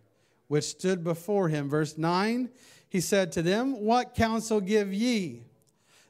which 0.49 0.65
stood 0.65 1.03
before 1.03 1.49
him. 1.49 1.69
Verse 1.69 1.97
9, 1.99 2.51
he 2.89 3.01
said 3.01 3.33
to 3.33 3.43
them, 3.43 3.85
What 3.85 4.15
counsel 4.15 4.61
give 4.61 4.93
ye, 4.93 5.45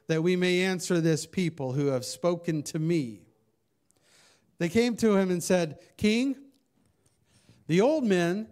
that 0.08 0.22
we 0.22 0.36
may 0.36 0.62
answer 0.62 1.00
this 1.00 1.26
people 1.26 1.72
who 1.72 1.86
have 1.86 2.04
spoken 2.04 2.62
to 2.64 2.78
me? 2.78 3.22
They 4.58 4.68
came 4.68 4.96
to 4.96 5.16
him 5.16 5.30
and 5.30 5.42
said, 5.42 5.78
King, 5.96 6.36
the 7.66 7.80
old 7.80 8.04
men, 8.04 8.48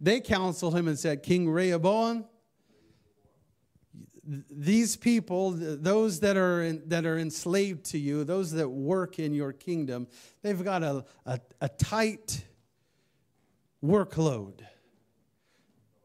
they 0.00 0.20
counseled 0.20 0.74
him 0.74 0.88
and 0.88 0.98
said, 0.98 1.22
King 1.22 1.48
Rehoboam, 1.48 2.24
these 4.50 4.96
people, 4.96 5.52
those 5.52 6.20
that 6.20 6.36
are, 6.36 6.62
in, 6.62 6.82
that 6.88 7.04
are 7.04 7.18
enslaved 7.18 7.84
to 7.86 7.98
you, 7.98 8.22
those 8.24 8.52
that 8.52 8.68
work 8.68 9.18
in 9.18 9.34
your 9.34 9.52
kingdom, 9.52 10.06
they've 10.42 10.62
got 10.62 10.82
a, 10.82 11.04
a, 11.26 11.40
a 11.60 11.68
tight 11.68 12.44
workload. 13.84 14.60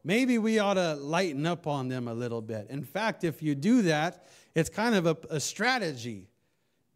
Maybe 0.04 0.38
we 0.38 0.58
ought 0.58 0.74
to 0.74 0.94
lighten 0.94 1.46
up 1.46 1.66
on 1.66 1.88
them 1.88 2.06
a 2.06 2.14
little 2.14 2.40
bit. 2.40 2.68
In 2.70 2.84
fact, 2.84 3.24
if 3.24 3.42
you 3.42 3.54
do 3.54 3.82
that, 3.82 4.26
it's 4.54 4.70
kind 4.70 4.94
of 4.94 5.06
a, 5.06 5.16
a 5.30 5.40
strategy. 5.40 6.28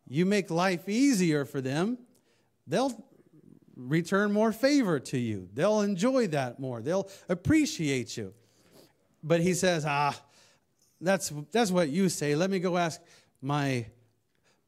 You 0.07 0.27
make 0.27 0.51
life 0.51 0.89
easier 0.89 1.45
for 1.45 1.61
them, 1.61 1.99
they'll 2.67 3.05
return 3.77 4.33
more 4.33 4.53
favor 4.53 5.01
to 5.01 5.19
you. 5.19 5.49
They'll 5.55 5.81
enjoy 5.81 6.29
that 6.29 6.61
more, 6.61 6.83
they'll 6.83 7.09
appreciate 7.29 8.17
you. 8.17 8.33
But 9.23 9.41
he 9.41 9.55
says, 9.55 9.85
ah, 9.87 10.19
that's, 11.01 11.33
that's 11.51 11.71
what 11.71 11.89
you 11.89 12.09
say. 12.09 12.35
Let 12.35 12.51
me 12.51 12.59
go 12.59 12.77
ask 12.77 13.01
my, 13.43 13.87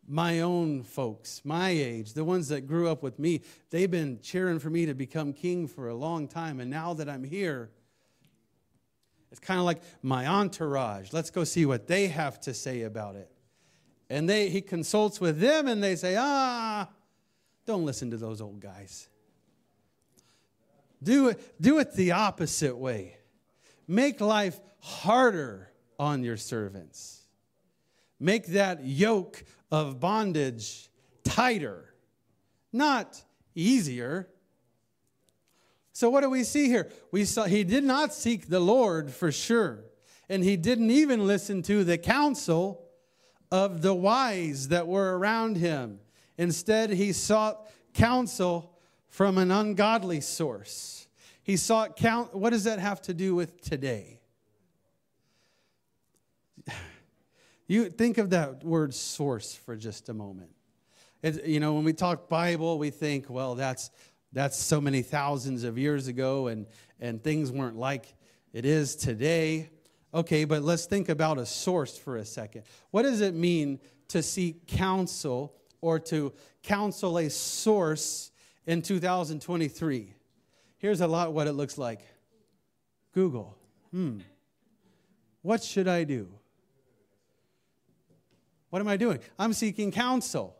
my 0.06 0.40
own 0.40 0.82
folks, 0.82 1.42
my 1.44 1.70
age, 1.70 2.12
the 2.12 2.24
ones 2.24 2.48
that 2.48 2.62
grew 2.62 2.88
up 2.88 3.02
with 3.02 3.18
me. 3.18 3.42
They've 3.70 3.90
been 3.90 4.18
cheering 4.20 4.58
for 4.58 4.70
me 4.70 4.86
to 4.86 4.94
become 4.94 5.32
king 5.32 5.66
for 5.66 5.88
a 5.88 5.94
long 5.94 6.28
time. 6.28 6.60
And 6.60 6.70
now 6.70 6.94
that 6.94 7.08
I'm 7.08 7.24
here, 7.24 7.70
it's 9.30 9.40
kind 9.40 9.58
of 9.58 9.64
like 9.64 9.82
my 10.02 10.26
entourage. 10.26 11.12
Let's 11.12 11.30
go 11.30 11.44
see 11.44 11.64
what 11.64 11.86
they 11.86 12.08
have 12.08 12.40
to 12.40 12.52
say 12.52 12.82
about 12.82 13.16
it. 13.16 13.30
And 14.10 14.28
they, 14.28 14.50
he 14.50 14.60
consults 14.60 15.20
with 15.20 15.40
them 15.40 15.68
and 15.68 15.82
they 15.82 15.96
say, 15.96 16.16
ah, 16.18 16.88
don't 17.64 17.84
listen 17.86 18.10
to 18.10 18.16
those 18.16 18.40
old 18.40 18.60
guys. 18.60 19.08
Do 21.02 21.28
it, 21.28 21.60
do 21.60 21.78
it 21.78 21.94
the 21.94 22.12
opposite 22.12 22.76
way. 22.76 23.16
Make 23.88 24.20
life 24.20 24.60
harder 24.80 25.70
on 25.98 26.22
your 26.22 26.36
servants. 26.36 27.22
Make 28.20 28.48
that 28.48 28.84
yoke 28.84 29.44
of 29.72 29.98
bondage 29.98 30.90
tighter, 31.24 31.94
not 32.72 33.24
easier. 33.54 34.28
So, 35.94 36.10
what 36.10 36.20
do 36.20 36.30
we 36.30 36.44
see 36.44 36.68
here? 36.68 36.90
We 37.10 37.24
saw 37.24 37.44
he 37.44 37.64
did 37.64 37.82
not 37.82 38.12
seek 38.12 38.48
the 38.48 38.60
Lord 38.60 39.10
for 39.10 39.32
sure, 39.32 39.80
and 40.28 40.44
he 40.44 40.56
didn't 40.56 40.90
even 40.90 41.26
listen 41.26 41.62
to 41.62 41.84
the 41.84 41.96
counsel 41.98 42.84
of 43.50 43.82
the 43.82 43.94
wise 43.94 44.68
that 44.68 44.86
were 44.86 45.18
around 45.18 45.56
him. 45.56 46.00
Instead, 46.36 46.90
he 46.90 47.12
sought 47.12 47.66
counsel 47.94 48.78
from 49.08 49.38
an 49.38 49.50
ungodly 49.50 50.20
source. 50.20 51.06
He 51.42 51.56
sought 51.56 51.96
count. 51.96 52.34
What 52.34 52.50
does 52.50 52.64
that 52.64 52.78
have 52.78 53.00
to 53.02 53.14
do 53.14 53.34
with 53.34 53.60
today? 53.62 54.20
You 57.66 57.88
think 57.90 58.18
of 58.18 58.30
that 58.30 58.64
word 58.64 58.94
source 58.94 59.54
for 59.54 59.76
just 59.76 60.08
a 60.08 60.14
moment. 60.14 60.50
It, 61.22 61.46
you 61.46 61.60
know, 61.60 61.74
when 61.74 61.84
we 61.84 61.92
talk 61.92 62.28
Bible, 62.28 62.78
we 62.78 62.90
think, 62.90 63.30
well, 63.30 63.54
that's 63.54 63.90
that's 64.32 64.56
so 64.56 64.80
many 64.80 65.02
thousands 65.02 65.62
of 65.64 65.78
years 65.78 66.08
ago, 66.08 66.48
and 66.48 66.66
and 67.00 67.22
things 67.22 67.52
weren't 67.52 67.76
like 67.76 68.14
it 68.52 68.64
is 68.64 68.96
today. 68.96 69.70
Okay, 70.14 70.44
but 70.44 70.62
let's 70.62 70.86
think 70.86 71.08
about 71.08 71.38
a 71.38 71.46
source 71.46 71.96
for 71.96 72.16
a 72.16 72.24
second. 72.24 72.64
What 72.90 73.02
does 73.02 73.20
it 73.20 73.34
mean 73.34 73.80
to 74.08 74.22
seek 74.22 74.66
counsel 74.66 75.54
or 75.80 75.98
to 76.00 76.32
counsel 76.62 77.18
a 77.18 77.30
source 77.30 78.30
in 78.66 78.82
2023? 78.82 80.14
Here's 80.76 81.00
a 81.00 81.06
lot 81.06 81.32
what 81.32 81.46
it 81.46 81.52
looks 81.52 81.78
like. 81.78 82.00
Google. 83.12 83.56
Hmm. 83.90 84.18
What 85.42 85.62
should 85.62 85.88
I 85.88 86.04
do? 86.04 86.28
What 88.72 88.80
am 88.80 88.88
I 88.88 88.96
doing? 88.96 89.18
I'm 89.38 89.52
seeking 89.52 89.92
counsel. 89.92 90.56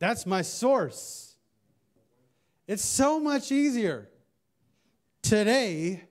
That's 0.00 0.26
my 0.26 0.42
source. 0.42 1.36
It's 2.66 2.84
so 2.84 3.20
much 3.20 3.52
easier 3.52 4.08
today 5.22 6.02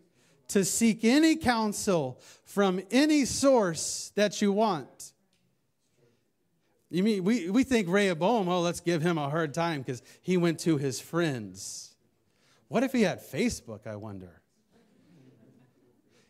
to 0.48 0.64
seek 0.64 1.04
any 1.04 1.36
counsel 1.36 2.22
from 2.46 2.80
any 2.90 3.26
source 3.26 4.14
that 4.16 4.42
you 4.42 4.54
want. 4.54 5.12
You 6.90 7.04
mean 7.04 7.26
we, 7.26 7.50
we 7.50 7.66
think 7.66 7.90
Rehoboam, 7.90 8.48
oh, 8.48 8.62
let's 8.62 8.80
give 8.80 9.02
him 9.02 9.18
a 9.18 9.30
hard 9.30 9.54
time 9.54 9.82
because 9.82 10.02
he 10.22 10.38
went 10.38 10.60
to 10.60 10.78
his 10.78 11.02
friends. 11.02 11.98
What 12.70 12.84
if 12.84 12.94
he 12.94 13.02
had 13.02 13.20
Facebook, 13.20 13.86
I 13.86 13.98
wonder? 13.98 14.42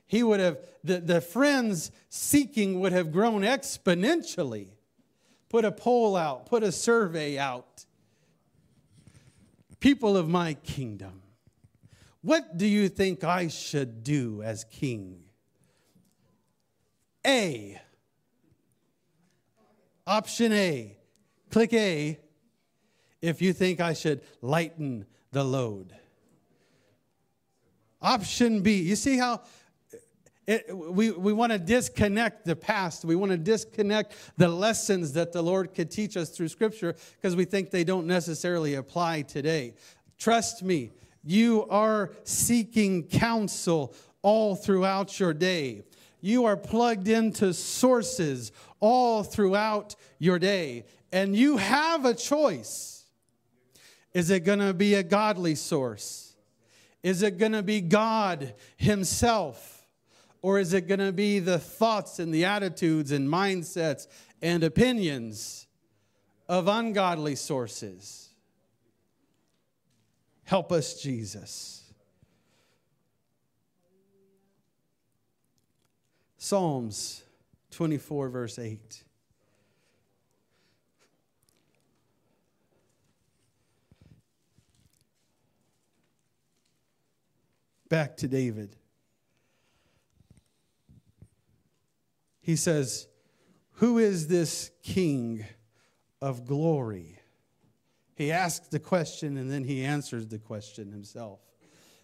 he 0.07 0.23
would 0.23 0.39
have, 0.39 0.57
the, 0.83 0.99
the 0.99 1.21
friends 1.21 1.91
seeking 2.09 2.79
would 2.79 2.91
have 2.91 3.11
grown 3.11 3.41
exponentially. 3.41 4.69
Put 5.49 5.65
a 5.65 5.71
poll 5.71 6.15
out, 6.15 6.45
put 6.47 6.63
a 6.63 6.71
survey 6.71 7.37
out. 7.37 7.85
People 9.79 10.17
of 10.17 10.27
my 10.27 10.55
kingdom, 10.55 11.21
what 12.21 12.57
do 12.57 12.65
you 12.65 12.89
think 12.89 13.23
I 13.23 13.47
should 13.47 14.03
do 14.03 14.41
as 14.41 14.63
king? 14.63 15.25
A. 17.25 17.79
Option 20.07 20.51
A. 20.53 20.97
Click 21.49 21.73
A 21.73 22.19
if 23.21 23.41
you 23.41 23.53
think 23.53 23.79
I 23.79 23.93
should 23.93 24.21
lighten 24.41 25.05
the 25.31 25.43
load. 25.43 25.95
Option 28.01 28.61
B. 28.61 28.81
You 28.81 28.95
see 28.95 29.17
how 29.17 29.41
it, 30.47 30.75
we, 30.75 31.11
we 31.11 31.33
want 31.33 31.51
to 31.51 31.59
disconnect 31.59 32.45
the 32.45 32.55
past. 32.55 33.03
We 33.03 33.15
want 33.15 33.31
to 33.31 33.37
disconnect 33.37 34.15
the 34.37 34.47
lessons 34.47 35.13
that 35.13 35.31
the 35.31 35.41
Lord 35.41 35.73
could 35.73 35.89
teach 35.89 36.15
us 36.17 36.29
through 36.29 36.49
Scripture 36.49 36.95
because 37.15 37.35
we 37.35 37.45
think 37.45 37.71
they 37.71 37.83
don't 37.83 38.05
necessarily 38.05 38.75
apply 38.75 39.23
today. 39.23 39.73
Trust 40.17 40.63
me, 40.63 40.91
you 41.23 41.65
are 41.69 42.11
seeking 42.23 43.03
counsel 43.03 43.95
all 44.21 44.55
throughout 44.55 45.19
your 45.19 45.33
day. 45.33 45.83
You 46.21 46.45
are 46.45 46.57
plugged 46.57 47.07
into 47.07 47.53
sources 47.53 48.51
all 48.79 49.23
throughout 49.23 49.95
your 50.19 50.39
day, 50.39 50.85
and 51.11 51.35
you 51.35 51.57
have 51.57 52.05
a 52.05 52.13
choice. 52.13 53.05
Is 54.13 54.29
it 54.29 54.41
going 54.41 54.59
to 54.59 54.73
be 54.73 54.93
a 54.93 55.03
godly 55.03 55.55
source? 55.55 56.35
Is 57.03 57.21
it 57.21 57.37
going 57.37 57.51
to 57.51 57.63
be 57.63 57.81
God 57.81 58.53
Himself? 58.77 59.74
Or 60.45 60.59
is 60.59 60.73
it 60.73 60.87
going 60.87 60.99
to 60.99 61.11
be 61.11 61.39
the 61.39 61.57
thoughts 61.57 62.19
and 62.19 62.31
the 62.31 62.45
attitudes 62.45 63.11
and 63.11 63.27
mindsets 63.27 64.05
and 64.43 64.63
opinions 64.63 65.65
of 66.47 66.67
ungodly 66.67 67.33
sources? 67.33 68.29
Help 70.43 70.71
us, 70.71 71.01
Jesus. 71.01 71.91
Psalms 76.37 77.23
24, 77.71 78.29
verse 78.29 78.59
8. 78.59 79.03
Back 87.89 88.15
to 88.17 88.27
David. 88.27 88.75
He 92.45 92.55
says, 92.55 93.07
Who 93.77 93.97
is 93.97 94.27
this 94.27 94.69
King 94.83 95.43
of 96.21 96.45
glory? 96.45 97.17
He 98.13 98.31
asks 98.31 98.67
the 98.67 98.77
question 98.77 99.35
and 99.35 99.51
then 99.51 99.63
he 99.63 99.83
answers 99.83 100.27
the 100.27 100.37
question 100.37 100.91
himself. 100.91 101.39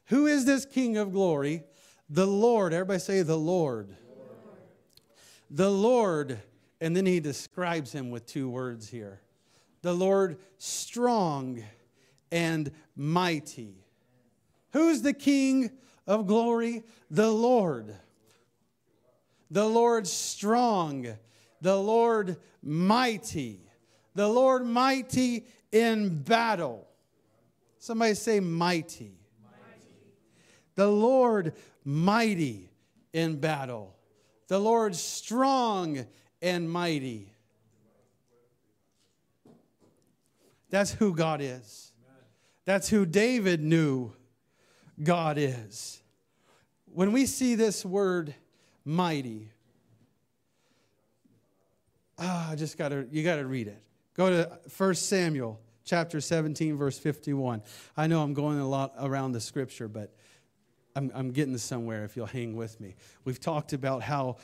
Who 0.06 0.26
is 0.26 0.46
this 0.46 0.66
King 0.66 0.98
of 0.98 1.12
glory? 1.12 1.62
The 2.10 2.26
Lord. 2.26 2.74
Everybody 2.74 2.98
say, 2.98 3.22
The 3.22 3.38
Lord. 3.38 3.90
Lord. 3.90 4.30
The 5.52 5.70
Lord. 5.70 6.40
And 6.82 6.98
then 6.98 7.06
he 7.06 7.20
describes 7.20 7.92
him 7.92 8.10
with 8.10 8.26
two 8.26 8.50
words 8.50 8.90
here 8.90 9.22
the 9.84 9.94
Lord 9.94 10.40
strong 10.58 11.64
and 12.32 12.72
mighty. 12.96 13.86
Who's 14.74 15.04
the 15.04 15.14
King 15.14 15.70
of 16.08 16.26
glory? 16.26 16.82
The 17.12 17.30
Lord 17.30 17.96
the 19.52 19.68
Lord 19.68 20.08
strong, 20.08 21.06
the 21.62 21.76
Lord 21.76 22.38
mighty, 22.64 23.60
the 24.16 24.28
Lord 24.28 24.66
mighty 24.66 25.46
in 25.72 26.24
battle. 26.24 26.88
Somebody 27.78 28.14
say 28.14 28.40
mighty. 28.40 29.18
The 30.76 30.88
Lord 30.88 31.54
mighty 31.84 32.70
in 33.12 33.36
battle, 33.36 33.94
the 34.48 34.58
Lord 34.58 34.96
strong 34.96 36.06
and 36.42 36.72
mighty. 36.72 37.34
That's 40.70 40.94
who 40.94 41.14
God 41.14 41.42
is. 41.42 41.92
That's 42.64 42.88
who 42.88 43.06
David 43.06 43.62
knew 43.62 44.14
God 45.04 45.38
is. 45.38 46.02
When 46.86 47.12
we 47.12 47.26
see 47.26 47.56
this 47.56 47.84
word 47.84 48.34
mighty. 48.86 49.50
Ah, 52.18 52.52
I 52.52 52.56
just 52.56 52.78
got 52.78 52.90
to, 52.90 53.08
you 53.12 53.24
got 53.24 53.38
to 53.38 53.46
read 53.46 53.68
it. 53.68 53.82
Go 54.16 54.30
to 54.30 54.60
1 54.78 54.96
Samuel 54.96 55.60
chapter 55.84 56.22
17, 56.22 56.78
verse 56.78 57.00
51. 57.00 57.64
I 57.98 58.08
know 58.08 58.22
I'm 58.22 58.34
going 58.34 58.60
a 58.60 58.68
lot 58.68 58.94
around 59.00 59.32
the 59.32 59.40
scripture, 59.40 59.88
but 59.88 60.14
I'm, 60.96 61.12
I'm 61.14 61.32
getting 61.32 61.58
somewhere 61.58 62.04
if 62.04 62.16
you'll 62.16 62.26
hang 62.26 62.56
with 62.56 62.80
me. 62.80 62.96
We've 63.24 63.40
talked 63.40 63.74
about 63.74 64.04
how 64.04 64.38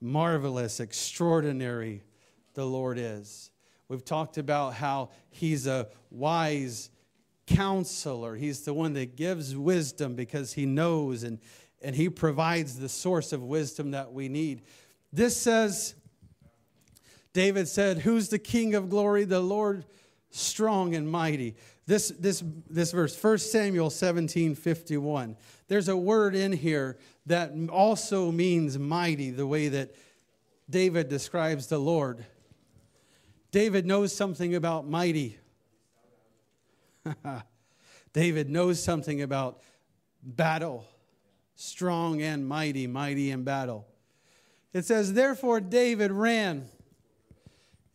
marvelous, 0.00 0.80
extraordinary 0.80 2.02
the 2.54 2.64
Lord 2.64 2.98
is. 2.98 3.50
We've 3.88 4.04
talked 4.04 4.38
about 4.38 4.74
how 4.74 5.10
he's 5.30 5.66
a 5.66 5.88
wise 6.10 6.90
counselor. 7.46 8.36
He's 8.36 8.62
the 8.62 8.74
one 8.74 8.92
that 8.94 9.16
gives 9.16 9.56
wisdom 9.56 10.14
because 10.14 10.52
he 10.52 10.66
knows 10.66 11.22
and 11.22 11.38
and 11.82 11.94
He 11.94 12.08
provides 12.08 12.78
the 12.78 12.88
source 12.88 13.32
of 13.32 13.42
wisdom 13.42 13.92
that 13.92 14.12
we 14.12 14.28
need. 14.28 14.62
This 15.12 15.36
says, 15.36 15.94
David 17.32 17.68
said, 17.68 17.98
Who's 17.98 18.28
the 18.28 18.38
King 18.38 18.74
of 18.74 18.90
glory? 18.90 19.24
The 19.24 19.40
Lord 19.40 19.84
strong 20.30 20.94
and 20.94 21.10
mighty. 21.10 21.56
This, 21.86 22.08
this, 22.08 22.42
this 22.68 22.92
verse, 22.92 23.22
1 23.22 23.38
Samuel 23.38 23.90
17 23.90 24.54
51. 24.54 25.36
There's 25.68 25.88
a 25.88 25.96
word 25.96 26.34
in 26.34 26.52
here 26.52 26.98
that 27.26 27.52
also 27.70 28.30
means 28.30 28.78
mighty, 28.78 29.30
the 29.30 29.46
way 29.46 29.68
that 29.68 29.94
David 30.68 31.08
describes 31.08 31.66
the 31.68 31.78
Lord. 31.78 32.24
David 33.50 33.86
knows 33.86 34.14
something 34.14 34.54
about 34.54 34.86
mighty. 34.86 35.38
David 38.12 38.50
knows 38.50 38.82
something 38.82 39.22
about 39.22 39.62
battle 40.22 40.86
strong 41.60 42.22
and 42.22 42.46
mighty, 42.46 42.86
mighty 42.86 43.32
in 43.32 43.42
battle. 43.42 43.84
It 44.72 44.84
says, 44.84 45.12
Therefore 45.12 45.60
David 45.60 46.12
ran 46.12 46.66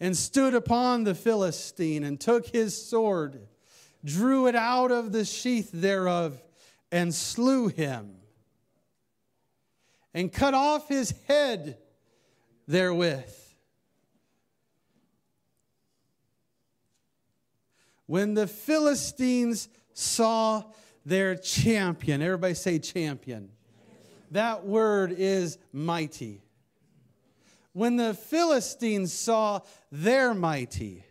and 0.02 0.17
stood 0.17 0.54
upon 0.54 1.06
the 1.06 1.15
Philistine 1.15 2.04
and 2.04 2.19
took 2.19 2.47
his 2.47 2.86
sword, 2.86 3.47
drew 4.04 4.47
it 4.47 4.56
out 4.56 4.91
of 4.91 5.13
the 5.13 5.23
sheath 5.23 5.69
thereof, 5.71 6.41
and 6.91 7.15
slew 7.15 7.69
him, 7.69 8.17
and 10.13 10.32
cut 10.32 10.54
off 10.54 10.89
his 10.89 11.13
head 11.30 11.78
therewith. 12.67 13.34
When 18.08 18.34
the 18.34 18.45
Philistines 18.45 19.69
saw 19.93 20.63
their 21.06 21.36
champion. 21.36 22.21
Everybody 22.21 22.54
say 22.54 22.80
champion. 22.80 23.49
That 24.34 24.65
word 24.65 25.13
is 25.15 25.60
mighty. 25.72 26.41
When 27.74 27.98
the 27.98 28.15
Philistines 28.15 29.13
saw 29.13 29.62
their 29.91 30.34
mighty, 30.34 31.06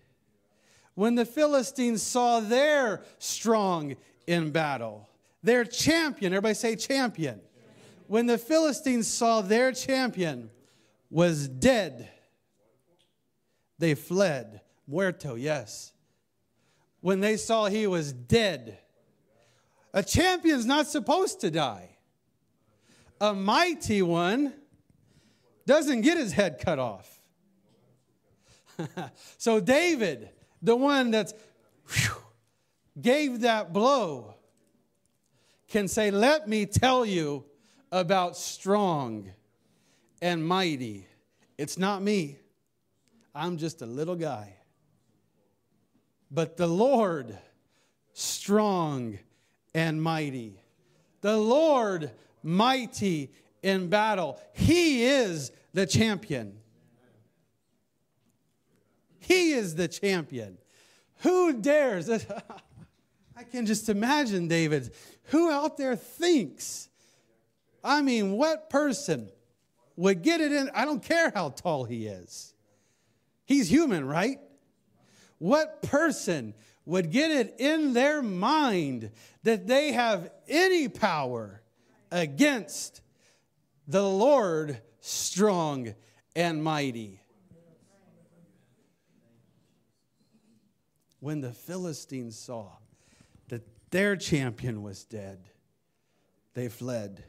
when 0.94 1.14
the 1.14 1.24
Philistines 1.24 2.02
saw 2.02 2.40
their 2.40 3.04
strong 3.18 3.94
in 4.26 4.50
battle, 4.50 5.08
their 5.40 5.64
champion, 5.64 6.32
everybody 6.32 6.54
say 6.54 6.74
champion. 6.74 7.40
When 8.08 8.26
the 8.26 8.38
Philistines 8.38 9.06
saw 9.06 9.40
their 9.40 9.70
champion 9.70 10.50
was 11.08 11.46
dead, 11.46 12.11
they 13.78 13.94
fled. 13.94 14.62
Muerto, 14.88 15.37
yes. 15.37 15.92
When 17.00 17.20
they 17.20 17.37
saw 17.37 17.66
he 17.66 17.87
was 17.87 18.12
dead, 18.12 18.78
a 19.94 20.02
champion's 20.02 20.66
not 20.66 20.88
supposed 20.88 21.40
to 21.42 21.50
die. 21.52 21.91
A 23.22 23.32
mighty 23.32 24.02
one 24.02 24.52
doesn't 25.64 26.00
get 26.00 26.18
his 26.18 26.32
head 26.32 26.58
cut 26.58 26.80
off. 26.80 27.20
so, 29.38 29.61
David, 29.61 30.30
the 30.61 30.74
one 30.74 31.12
whew, 31.12 32.16
gave 33.00 33.42
that 33.42 33.72
blow, 33.72 34.35
can 35.68 35.87
say, 35.87 36.11
Let 36.11 36.48
me 36.48 36.66
tell 36.66 37.06
you 37.06 37.44
about 37.92 38.37
strong 38.37 39.30
and 40.20 40.44
mighty. 40.44 41.06
It's 41.56 41.78
not 41.78 42.02
me, 42.02 42.38
I'm 43.37 43.56
just 43.56 43.82
a 43.82 43.87
little 43.87 44.16
guy. 44.16 44.56
But 46.28 46.56
the 46.56 46.66
Lord, 46.66 47.38
strong 48.14 49.20
and 49.74 50.02
mighty. 50.02 50.58
The 51.20 51.37
Lord 51.37 52.11
mighty 52.42 53.33
in 53.62 53.88
battle. 53.88 54.40
He 54.52 55.05
is 55.05 55.52
the 55.72 55.87
champion. 55.87 56.59
He 59.20 59.52
is 59.52 59.76
the 59.76 59.88
champion. 59.88 60.59
Who 61.18 61.61
dares? 61.61 62.11
I 63.37 63.44
can 63.44 63.66
just 63.66 63.88
imagine 63.88 64.48
David. 64.48 64.92
Who 65.26 65.50
out 65.50 65.76
there 65.76 65.96
thinks? 65.96 66.88
I 67.85 68.02
mean, 68.02 68.33
what 68.33 68.70
person 68.70 69.31
would 69.96 70.22
get 70.22 70.40
it 70.40 70.52
in? 70.52 70.70
I 70.74 70.85
don't 70.85 71.02
care 71.02 71.31
how 71.35 71.50
tall 71.50 71.85
he 71.85 72.07
is. 72.07 72.52
He's 73.44 73.68
human, 73.68 74.07
right? 74.07 74.38
What 75.38 75.83
person 75.83 76.55
would 76.85 77.11
get 77.11 77.31
it 77.31 77.57
in 77.59 77.92
their 77.92 78.22
mind 78.22 79.11
that 79.44 79.66
they 79.66 79.92
have 79.92 80.31
any 80.48 80.88
power 80.88 81.62
against 82.12 83.01
the 83.88 84.07
Lord 84.07 84.81
strong 85.01 85.94
and 86.37 86.62
mighty? 86.62 87.20
When 91.18 91.40
the 91.40 91.53
Philistines 91.53 92.38
saw 92.38 92.68
that 93.48 93.62
their 93.90 94.16
champion 94.16 94.83
was 94.83 95.05
dead, 95.05 95.38
they 96.55 96.68
fled. 96.68 97.25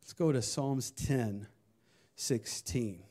Let's 0.00 0.12
go 0.12 0.30
to 0.30 0.42
Psalms 0.42 0.90
10 0.90 1.48
16. 2.16 3.02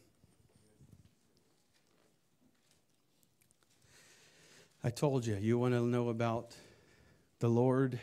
I 4.86 4.90
told 4.90 5.26
you, 5.26 5.36
you 5.36 5.58
want 5.58 5.74
to 5.74 5.82
know 5.82 6.10
about 6.10 6.56
the 7.44 7.50
Lord? 7.50 8.00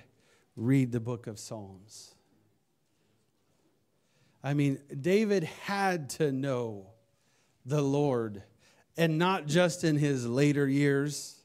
Read 0.55 0.93
the 0.93 1.01
book 1.01 1.27
of 1.27 1.39
Psalms. 1.39 2.15
I 4.45 4.53
mean, 4.53 4.79
David 5.01 5.45
had 5.45 6.11
to 6.11 6.31
know 6.31 6.89
the 7.65 7.81
Lord, 7.81 8.43
and 8.99 9.17
not 9.17 9.47
just 9.47 9.83
in 9.83 9.97
his 9.97 10.27
later 10.27 10.69
years, 10.69 11.43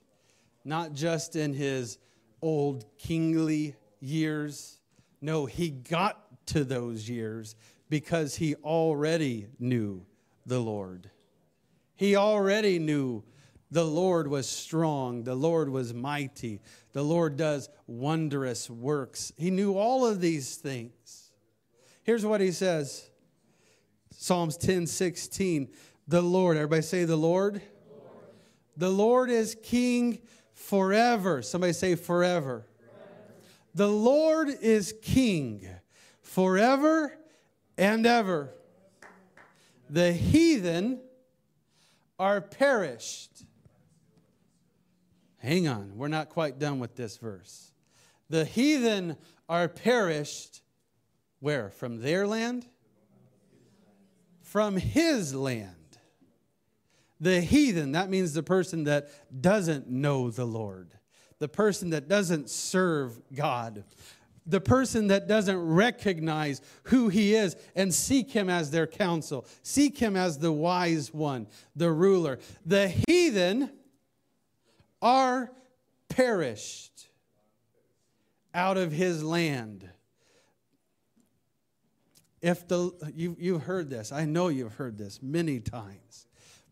not 0.65 0.91
just 0.91 1.37
in 1.37 1.53
his 1.53 1.97
old 2.41 2.83
kingly 2.97 3.77
years. 4.01 4.77
No, 5.21 5.45
he 5.45 5.69
got 5.69 6.45
to 6.47 6.65
those 6.65 7.07
years 7.07 7.55
because 7.87 8.35
he 8.35 8.55
already 8.55 9.47
knew 9.57 10.05
the 10.45 10.59
Lord. 10.59 11.09
He 11.95 12.17
already 12.17 12.77
knew 12.77 13.23
the 13.71 13.83
Lord 13.83 14.27
was 14.27 14.47
strong, 14.47 15.23
the 15.23 15.35
Lord 15.35 15.69
was 15.69 15.93
mighty, 15.93 16.61
the 16.93 17.03
Lord 17.03 17.35
does 17.35 17.69
wondrous 17.87 18.69
works. 18.69 19.31
He 19.37 19.51
knew 19.51 19.77
all 19.77 20.05
of 20.05 20.21
these 20.21 20.55
things. 20.55 21.31
Here's 22.03 22.25
what 22.25 22.41
he 22.41 22.51
says 22.51 23.09
Psalms 24.11 24.57
10 24.57 24.87
16. 24.87 25.69
The 26.07 26.21
Lord, 26.21 26.57
everybody 26.57 26.83
say 26.83 27.03
the 27.05 27.15
Lord. 27.15 27.61
Lord. 27.89 28.25
The 28.77 28.89
Lord 28.89 29.29
is 29.29 29.57
king 29.63 30.19
forever. 30.53 31.41
Somebody 31.41 31.73
say 31.73 31.95
forever. 31.95 32.65
forever. 32.77 33.33
The 33.73 33.87
Lord 33.87 34.49
is 34.61 34.93
king 35.01 35.67
forever 36.21 37.17
and 37.77 38.05
ever. 38.05 38.53
The 39.89 40.13
heathen 40.13 40.99
are 42.17 42.41
perished. 42.41 43.45
Hang 45.45 45.67
on, 45.67 45.95
we're 45.95 46.07
not 46.07 46.29
quite 46.29 46.57
done 46.57 46.79
with 46.79 46.95
this 46.95 47.17
verse. 47.17 47.71
The 48.29 48.45
heathen 48.45 49.15
are 49.47 49.67
perished 49.67 50.63
where? 51.39 51.69
From 51.69 52.01
their 52.01 52.25
land? 52.25 52.65
From 54.41 54.75
his 54.75 55.35
land. 55.35 55.69
The 57.19 57.41
heathen, 57.41 57.91
that 57.91 58.09
means 58.09 58.33
the 58.33 58.41
person 58.41 58.85
that 58.85 59.09
doesn't 59.39 59.87
know 59.87 60.31
the 60.31 60.45
Lord, 60.45 60.95
the 61.37 61.47
person 61.47 61.91
that 61.91 62.07
doesn't 62.07 62.49
serve 62.49 63.21
God 63.31 63.83
the 64.47 64.61
person 64.61 65.07
that 65.07 65.27
doesn't 65.27 65.57
recognize 65.57 66.61
who 66.83 67.09
he 67.09 67.33
is 67.33 67.55
and 67.75 67.91
seek 67.91 68.29
him 68.29 68.47
as 68.47 68.69
their 68.69 68.85
counsel, 68.85 69.43
seek 69.63 69.97
him 69.97 70.15
as 70.15 70.37
the 70.37 70.51
wise 70.51 71.11
one, 71.11 71.47
the 71.75 71.91
ruler. 71.91 72.37
The 72.63 72.89
heathen 73.07 73.71
are 75.01 75.51
perished 76.09 77.07
out 78.53 78.77
of 78.77 78.91
his 78.91 79.23
land. 79.23 79.89
If 82.41 82.67
the 82.67 82.91
you 83.13 83.35
you've 83.39 83.63
heard 83.63 83.89
this, 83.89 84.11
I 84.11 84.25
know 84.25 84.49
you've 84.49 84.75
heard 84.75 84.97
this 84.97 85.21
many 85.21 85.59
times, 85.59 86.27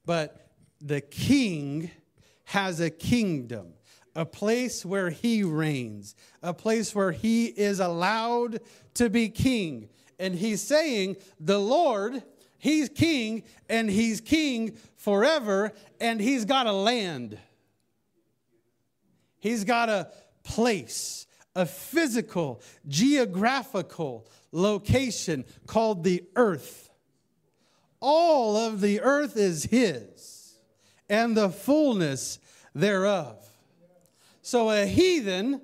but 0.05 0.51
the 0.79 1.01
king 1.01 1.89
has 2.45 2.79
a 2.79 2.89
kingdom 2.89 3.73
a 4.15 4.25
place 4.25 4.85
where 4.85 5.09
he 5.09 5.43
reigns, 5.43 6.15
a 6.41 6.53
place 6.53 6.93
where 6.93 7.11
he 7.11 7.45
is 7.45 7.79
allowed 7.79 8.59
to 8.95 9.09
be 9.09 9.29
king. 9.29 9.89
And 10.19 10.35
he's 10.35 10.61
saying, 10.61 11.17
The 11.39 11.59
Lord, 11.59 12.23
he's 12.57 12.89
king, 12.89 13.43
and 13.69 13.89
he's 13.89 14.21
king 14.21 14.77
forever, 14.95 15.73
and 15.99 16.21
he's 16.21 16.45
got 16.45 16.67
a 16.67 16.71
land. 16.71 17.37
He's 19.43 19.65
got 19.65 19.89
a 19.89 20.09
place, 20.45 21.27
a 21.53 21.65
physical, 21.65 22.61
geographical 22.87 24.25
location 24.53 25.43
called 25.67 26.05
the 26.05 26.23
earth. 26.37 26.89
All 27.99 28.55
of 28.55 28.79
the 28.79 29.01
earth 29.01 29.35
is 29.35 29.65
his, 29.65 30.57
and 31.09 31.35
the 31.35 31.49
fullness 31.49 32.39
thereof. 32.73 33.45
So 34.41 34.69
a 34.69 34.85
heathen 34.85 35.59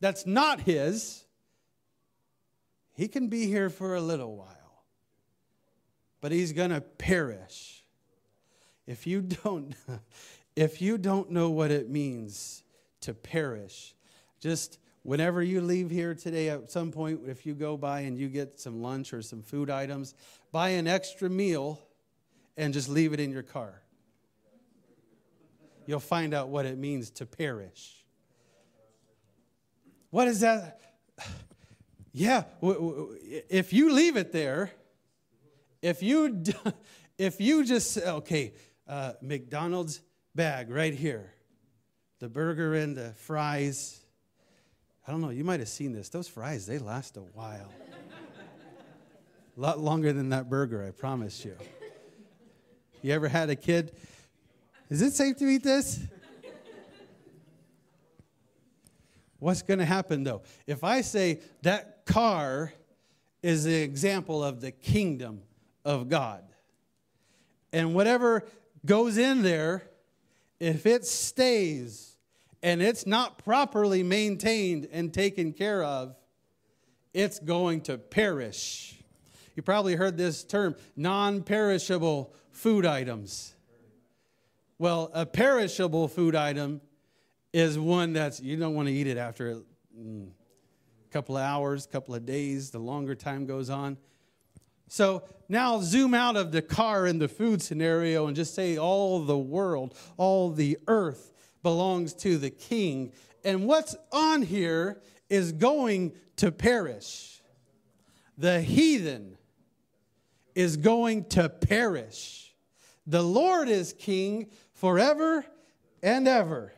that's 0.00 0.24
not 0.24 0.60
his, 0.60 1.22
he 2.94 3.08
can 3.08 3.28
be 3.28 3.44
here 3.44 3.68
for 3.68 3.94
a 3.94 4.00
little 4.00 4.38
while, 4.38 4.84
but 6.22 6.32
he's 6.32 6.54
going 6.54 6.70
to 6.70 6.80
perish. 6.80 7.84
If 8.86 9.06
you 9.06 9.20
don't 9.44 9.74
if 10.56 10.80
you 10.80 10.98
don't 10.98 11.30
know 11.30 11.50
what 11.50 11.70
it 11.70 11.88
means 11.88 12.62
to 13.00 13.14
perish, 13.14 13.94
just 14.40 14.78
whenever 15.02 15.42
you 15.42 15.60
leave 15.60 15.90
here 15.90 16.14
today 16.14 16.48
at 16.48 16.70
some 16.70 16.90
point 16.90 17.20
if 17.26 17.44
you 17.44 17.54
go 17.54 17.76
by 17.76 18.00
and 18.00 18.18
you 18.18 18.28
get 18.28 18.58
some 18.58 18.80
lunch 18.82 19.12
or 19.12 19.22
some 19.22 19.42
food 19.42 19.70
items, 19.70 20.14
buy 20.52 20.70
an 20.70 20.86
extra 20.86 21.28
meal 21.28 21.80
and 22.56 22.72
just 22.72 22.88
leave 22.88 23.12
it 23.12 23.20
in 23.20 23.30
your 23.30 23.42
car 23.42 23.84
you'll 25.86 26.00
find 26.00 26.34
out 26.34 26.48
what 26.48 26.66
it 26.66 26.78
means 26.78 27.10
to 27.10 27.26
perish. 27.26 28.04
What 30.10 30.28
is 30.28 30.40
that? 30.40 30.80
Yeah, 32.12 32.44
if 32.62 33.72
you 33.72 33.92
leave 33.92 34.16
it 34.16 34.32
there, 34.32 34.70
if 35.82 36.02
you 36.02 36.44
if 37.18 37.40
you 37.40 37.64
just 37.64 37.98
okay, 37.98 38.54
uh, 38.86 39.14
McDonald's 39.20 40.00
bag 40.34 40.70
right 40.70 40.94
here, 40.94 41.32
the 42.18 42.28
burger 42.28 42.74
and 42.74 42.96
the 42.96 43.12
fries. 43.14 44.00
I 45.06 45.10
don't 45.10 45.20
know. 45.20 45.30
You 45.30 45.44
might 45.44 45.60
have 45.60 45.68
seen 45.68 45.92
this. 45.92 46.08
Those 46.08 46.28
fries 46.28 46.66
they 46.66 46.78
last 46.78 47.16
a 47.16 47.20
while, 47.20 47.72
a 49.56 49.60
lot 49.60 49.78
longer 49.78 50.12
than 50.12 50.30
that 50.30 50.48
burger. 50.48 50.84
I 50.84 50.90
promise 50.90 51.44
you. 51.44 51.56
You 53.02 53.12
ever 53.12 53.28
had 53.28 53.50
a 53.50 53.56
kid 53.56 53.92
is 54.90 55.00
it 55.02 55.12
safe 55.12 55.36
to 55.38 55.46
eat 55.46 55.62
this? 55.62 56.00
What's 59.38 59.62
going 59.62 59.78
to 59.78 59.84
happen 59.84 60.24
though? 60.24 60.42
If 60.66 60.84
I 60.84 61.00
say 61.00 61.40
that 61.62 62.06
car 62.06 62.72
is 63.42 63.64
the 63.64 63.74
example 63.74 64.44
of 64.44 64.60
the 64.60 64.70
kingdom 64.70 65.42
of 65.84 66.08
God, 66.08 66.44
and 67.72 67.94
whatever 67.94 68.46
goes 68.86 69.18
in 69.18 69.42
there, 69.42 69.82
if 70.64 70.86
it 70.86 71.04
stays 71.04 72.16
and 72.62 72.80
it's 72.80 73.06
not 73.06 73.36
properly 73.44 74.02
maintained 74.02 74.88
and 74.90 75.12
taken 75.12 75.52
care 75.52 75.84
of, 75.84 76.16
it's 77.12 77.38
going 77.38 77.82
to 77.82 77.98
perish. 77.98 78.98
You 79.54 79.62
probably 79.62 79.94
heard 79.94 80.16
this 80.16 80.42
term 80.42 80.74
non 80.96 81.42
perishable 81.42 82.32
food 82.50 82.86
items. 82.86 83.54
Well, 84.78 85.10
a 85.12 85.26
perishable 85.26 86.08
food 86.08 86.34
item 86.34 86.80
is 87.52 87.78
one 87.78 88.14
that's, 88.14 88.40
you 88.40 88.56
don't 88.56 88.74
want 88.74 88.88
to 88.88 88.94
eat 88.94 89.06
it 89.06 89.18
after 89.18 89.50
a 89.50 89.62
mm, 89.96 90.30
couple 91.10 91.36
of 91.36 91.42
hours, 91.42 91.86
couple 91.86 92.14
of 92.14 92.24
days, 92.24 92.70
the 92.70 92.78
longer 92.78 93.14
time 93.14 93.44
goes 93.44 93.68
on. 93.68 93.98
So 94.88 95.24
now 95.48 95.80
zoom 95.80 96.14
out 96.14 96.36
of 96.36 96.52
the 96.52 96.62
car 96.62 97.06
and 97.06 97.20
the 97.20 97.28
food 97.28 97.62
scenario 97.62 98.26
and 98.26 98.36
just 98.36 98.54
say 98.54 98.78
all 98.78 99.20
the 99.20 99.38
world, 99.38 99.94
all 100.16 100.50
the 100.50 100.78
earth 100.86 101.32
belongs 101.62 102.14
to 102.14 102.38
the 102.38 102.50
king 102.50 103.12
and 103.44 103.66
what's 103.66 103.94
on 104.10 104.42
here 104.42 105.00
is 105.28 105.52
going 105.52 106.12
to 106.36 106.50
perish. 106.50 107.42
The 108.38 108.60
heathen 108.60 109.36
is 110.54 110.76
going 110.76 111.26
to 111.30 111.48
perish. 111.48 112.54
The 113.06 113.22
Lord 113.22 113.68
is 113.68 113.92
king 113.92 114.48
forever 114.72 115.44
and 116.02 116.26
ever. 116.26 116.72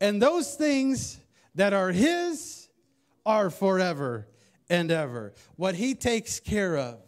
And 0.00 0.20
those 0.20 0.54
things 0.54 1.18
that 1.54 1.72
are 1.72 1.90
his 1.90 2.68
are 3.24 3.48
forever 3.48 4.28
and 4.70 4.90
ever. 4.90 5.34
What 5.56 5.74
he 5.74 5.94
takes 5.94 6.40
care 6.40 6.76
of, 6.76 6.98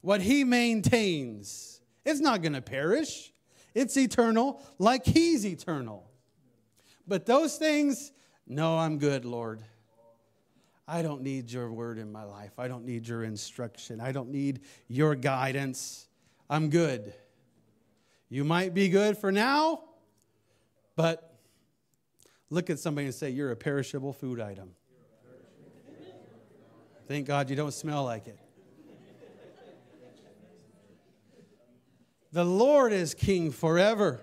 what 0.00 0.20
he 0.20 0.44
maintains, 0.44 1.80
it's 2.04 2.20
not 2.20 2.42
going 2.42 2.52
to 2.52 2.62
perish. 2.62 3.32
It's 3.74 3.96
eternal, 3.96 4.62
like 4.78 5.04
he's 5.04 5.44
eternal. 5.44 6.08
But 7.06 7.26
those 7.26 7.56
things, 7.56 8.12
no, 8.46 8.78
I'm 8.78 8.98
good, 8.98 9.24
Lord. 9.24 9.64
I 10.86 11.02
don't 11.02 11.22
need 11.22 11.50
your 11.50 11.72
word 11.72 11.98
in 11.98 12.12
my 12.12 12.24
life. 12.24 12.58
I 12.58 12.68
don't 12.68 12.84
need 12.84 13.08
your 13.08 13.24
instruction. 13.24 14.00
I 14.00 14.12
don't 14.12 14.30
need 14.30 14.60
your 14.86 15.14
guidance. 15.14 16.08
I'm 16.48 16.68
good. 16.68 17.14
You 18.28 18.44
might 18.44 18.74
be 18.74 18.88
good 18.88 19.16
for 19.16 19.32
now, 19.32 19.84
but 20.94 21.38
look 22.50 22.68
at 22.68 22.78
somebody 22.78 23.06
and 23.06 23.14
say, 23.14 23.30
You're 23.30 23.50
a 23.50 23.56
perishable 23.56 24.12
food 24.12 24.40
item. 24.40 24.70
Thank 27.06 27.26
God 27.26 27.50
you 27.50 27.56
don't 27.56 27.74
smell 27.74 28.04
like 28.04 28.26
it. 28.26 28.38
The 32.32 32.44
Lord 32.44 32.92
is 32.92 33.14
king 33.14 33.52
forever 33.52 34.20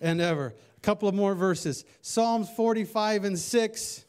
and 0.00 0.20
ever. 0.20 0.54
A 0.76 0.80
couple 0.80 1.08
of 1.08 1.14
more 1.14 1.34
verses 1.34 1.84
Psalms 2.02 2.50
45 2.50 3.24
and 3.24 3.38
6. 3.38 4.04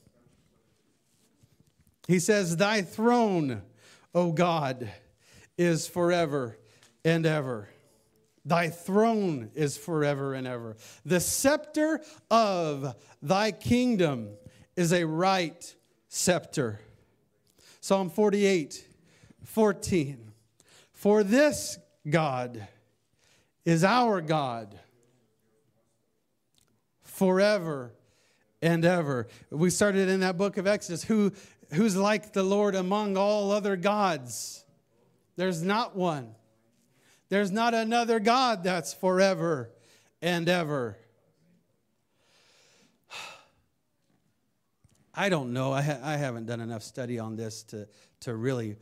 He 2.07 2.19
says, 2.19 2.57
Thy 2.57 2.81
throne, 2.81 3.61
O 4.15 4.31
God, 4.31 4.91
is 5.57 5.87
forever 5.87 6.57
and 7.05 7.25
ever. 7.25 7.69
Thy 8.43 8.69
throne 8.69 9.51
is 9.55 9.77
forever 9.77 10.33
and 10.33 10.47
ever. 10.47 10.77
The 11.05 11.19
scepter 11.19 12.01
of 12.31 12.95
thy 13.21 13.51
kingdom 13.51 14.29
is 14.75 14.93
a 14.93 15.05
right 15.05 15.75
scepter. 16.07 16.79
Psalm 17.87 18.09
48, 18.09 18.85
14. 19.45 20.33
For 20.91 21.23
this 21.23 21.79
God 22.09 22.67
is 23.63 23.85
our 23.85 24.19
God 24.19 24.77
forever 27.01 27.93
and 28.61 28.83
ever. 28.83 29.27
We 29.49 29.69
started 29.69 30.09
in 30.09 30.19
that 30.19 30.37
book 30.37 30.57
of 30.57 30.67
Exodus. 30.67 31.05
Who 31.05 31.31
who's 31.71 31.95
like 31.95 32.33
the 32.33 32.43
Lord 32.43 32.75
among 32.75 33.15
all 33.15 33.51
other 33.51 33.77
gods? 33.77 34.65
There's 35.37 35.63
not 35.63 35.95
one. 35.95 36.35
There's 37.29 37.51
not 37.51 37.73
another 37.73 38.19
God 38.19 38.65
that's 38.65 38.93
forever 38.93 39.71
and 40.21 40.49
ever. 40.49 40.97
I 45.17 45.27
don't 45.29 45.51
know. 45.51 45.73
I, 45.73 45.81
ha- 45.81 45.99
I 46.01 46.15
haven't 46.15 46.45
done 46.45 46.61
enough 46.61 46.83
study 46.83 47.19
on 47.19 47.35
this 47.35 47.63
to, 47.63 47.87
to 48.21 48.35
really 48.35 48.77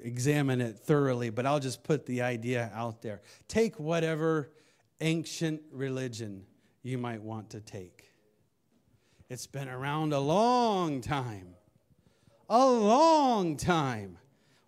examine 0.00 0.62
it 0.62 0.78
thoroughly, 0.78 1.28
but 1.28 1.44
I'll 1.44 1.60
just 1.60 1.82
put 1.82 2.06
the 2.06 2.22
idea 2.22 2.70
out 2.74 3.02
there. 3.02 3.20
Take 3.48 3.78
whatever 3.78 4.50
ancient 5.00 5.60
religion 5.72 6.46
you 6.82 6.96
might 6.96 7.20
want 7.20 7.50
to 7.50 7.60
take. 7.60 8.10
It's 9.28 9.46
been 9.46 9.68
around 9.68 10.14
a 10.14 10.20
long 10.20 11.02
time 11.02 11.56
a 12.48 12.66
long 12.66 13.56
time. 13.56 14.18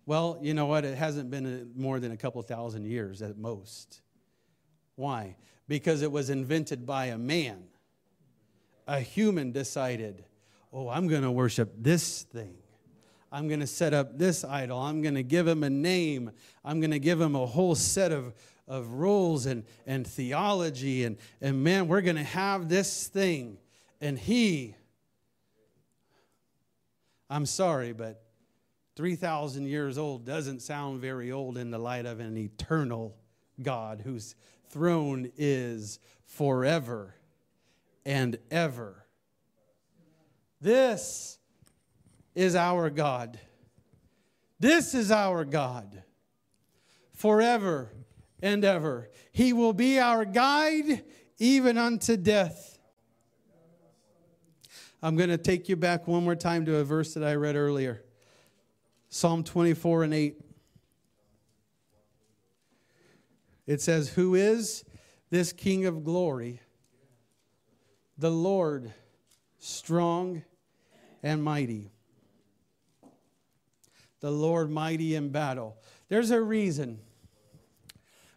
Well, 0.05 0.37
you 0.41 0.53
know 0.53 0.65
what? 0.65 0.85
It 0.85 0.97
hasn't 0.97 1.31
been 1.31 1.45
uh, 1.45 1.79
more 1.79 1.99
than 1.99 2.11
a 2.11 2.17
couple 2.17 2.41
thousand 2.41 2.85
years 2.85 3.21
at 3.21 3.37
most. 3.37 4.01
Why? 4.95 5.35
Because 5.67 6.01
it 6.01 6.11
was 6.11 6.29
invented 6.29 6.85
by 6.85 7.07
a 7.07 7.17
man. 7.17 7.63
A 8.87 8.99
human 8.99 9.51
decided, 9.51 10.25
oh, 10.73 10.89
I'm 10.89 11.07
going 11.07 11.23
to 11.23 11.31
worship 11.31 11.73
this 11.77 12.23
thing. 12.23 12.55
I'm 13.31 13.47
going 13.47 13.61
to 13.61 13.67
set 13.67 13.93
up 13.93 14.17
this 14.17 14.43
idol. 14.43 14.79
I'm 14.79 15.01
going 15.01 15.15
to 15.15 15.23
give 15.23 15.47
him 15.47 15.63
a 15.63 15.69
name. 15.69 16.31
I'm 16.65 16.79
going 16.81 16.91
to 16.91 16.99
give 16.99 17.19
him 17.19 17.35
a 17.35 17.45
whole 17.45 17.75
set 17.75 18.11
of, 18.11 18.33
of 18.67 18.93
rules 18.93 19.45
and, 19.45 19.63
and 19.85 20.05
theology. 20.05 21.05
And, 21.05 21.17
and 21.39 21.63
man, 21.63 21.87
we're 21.87 22.01
going 22.01 22.17
to 22.17 22.23
have 22.23 22.67
this 22.67 23.07
thing. 23.07 23.57
And 24.01 24.19
he 24.19 24.75
I'm 27.31 27.45
sorry, 27.45 27.93
but 27.93 28.21
3,000 28.97 29.65
years 29.65 29.97
old 29.97 30.25
doesn't 30.25 30.61
sound 30.61 30.99
very 30.99 31.31
old 31.31 31.57
in 31.57 31.71
the 31.71 31.77
light 31.79 32.05
of 32.05 32.19
an 32.19 32.37
eternal 32.37 33.15
God 33.61 34.01
whose 34.01 34.35
throne 34.67 35.31
is 35.37 35.99
forever 36.25 37.15
and 38.05 38.37
ever. 38.51 39.05
This 40.61 41.39
is 42.35 42.55
our 42.55 42.89
God. 42.89 43.39
This 44.59 44.93
is 44.93 45.11
our 45.11 45.43
God 45.43 46.03
forever 47.13 47.91
and 48.41 48.63
ever. 48.63 49.09
He 49.31 49.53
will 49.53 49.73
be 49.73 49.99
our 49.99 50.23
guide 50.23 51.03
even 51.39 51.77
unto 51.77 52.15
death. 52.15 52.77
I'm 55.01 55.15
going 55.15 55.29
to 55.29 55.37
take 55.37 55.67
you 55.67 55.75
back 55.75 56.07
one 56.07 56.23
more 56.23 56.35
time 56.35 56.65
to 56.65 56.75
a 56.75 56.83
verse 56.83 57.15
that 57.15 57.23
I 57.23 57.33
read 57.33 57.55
earlier 57.55 58.03
Psalm 59.09 59.43
24 59.43 60.03
and 60.03 60.13
8. 60.13 60.41
It 63.65 63.81
says, 63.81 64.09
Who 64.09 64.35
is 64.35 64.83
this 65.31 65.51
King 65.53 65.85
of 65.85 66.03
glory? 66.03 66.61
The 68.17 68.29
Lord, 68.29 68.93
strong 69.57 70.43
and 71.23 71.43
mighty. 71.43 71.91
The 74.19 74.31
Lord, 74.31 74.69
mighty 74.69 75.15
in 75.15 75.29
battle. 75.29 75.77
There's 76.09 76.31
a 76.31 76.41
reason. 76.41 76.99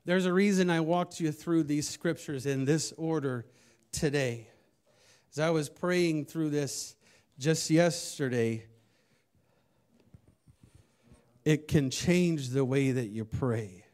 There's 0.04 0.26
a 0.26 0.32
reason 0.32 0.70
I 0.70 0.80
walked 0.80 1.20
you 1.20 1.32
through 1.32 1.64
these 1.64 1.88
scriptures 1.88 2.46
in 2.46 2.64
this 2.64 2.92
order 2.96 3.46
today. 3.92 4.48
As 5.32 5.38
I 5.38 5.50
was 5.50 5.68
praying 5.68 6.26
through 6.26 6.50
this 6.50 6.94
just 7.38 7.70
yesterday, 7.70 8.64
it 11.44 11.68
can 11.68 11.90
change 11.90 12.50
the 12.50 12.64
way 12.64 12.92
that 12.92 13.08
you 13.08 13.24
pray. 13.24 13.84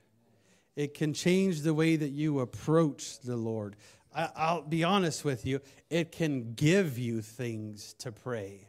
It 0.76 0.94
can 0.94 1.12
change 1.12 1.62
the 1.62 1.74
way 1.74 1.96
that 1.96 2.10
you 2.10 2.40
approach 2.40 3.20
the 3.20 3.36
Lord. 3.36 3.76
I, 4.14 4.54
will 4.54 4.62
be 4.62 4.82
honest 4.82 5.24
with 5.24 5.46
you, 5.46 5.60
it 5.88 6.10
can 6.10 6.54
give 6.54 6.98
you 6.98 7.22
things 7.22 7.94
to 8.00 8.10
pray. 8.10 8.66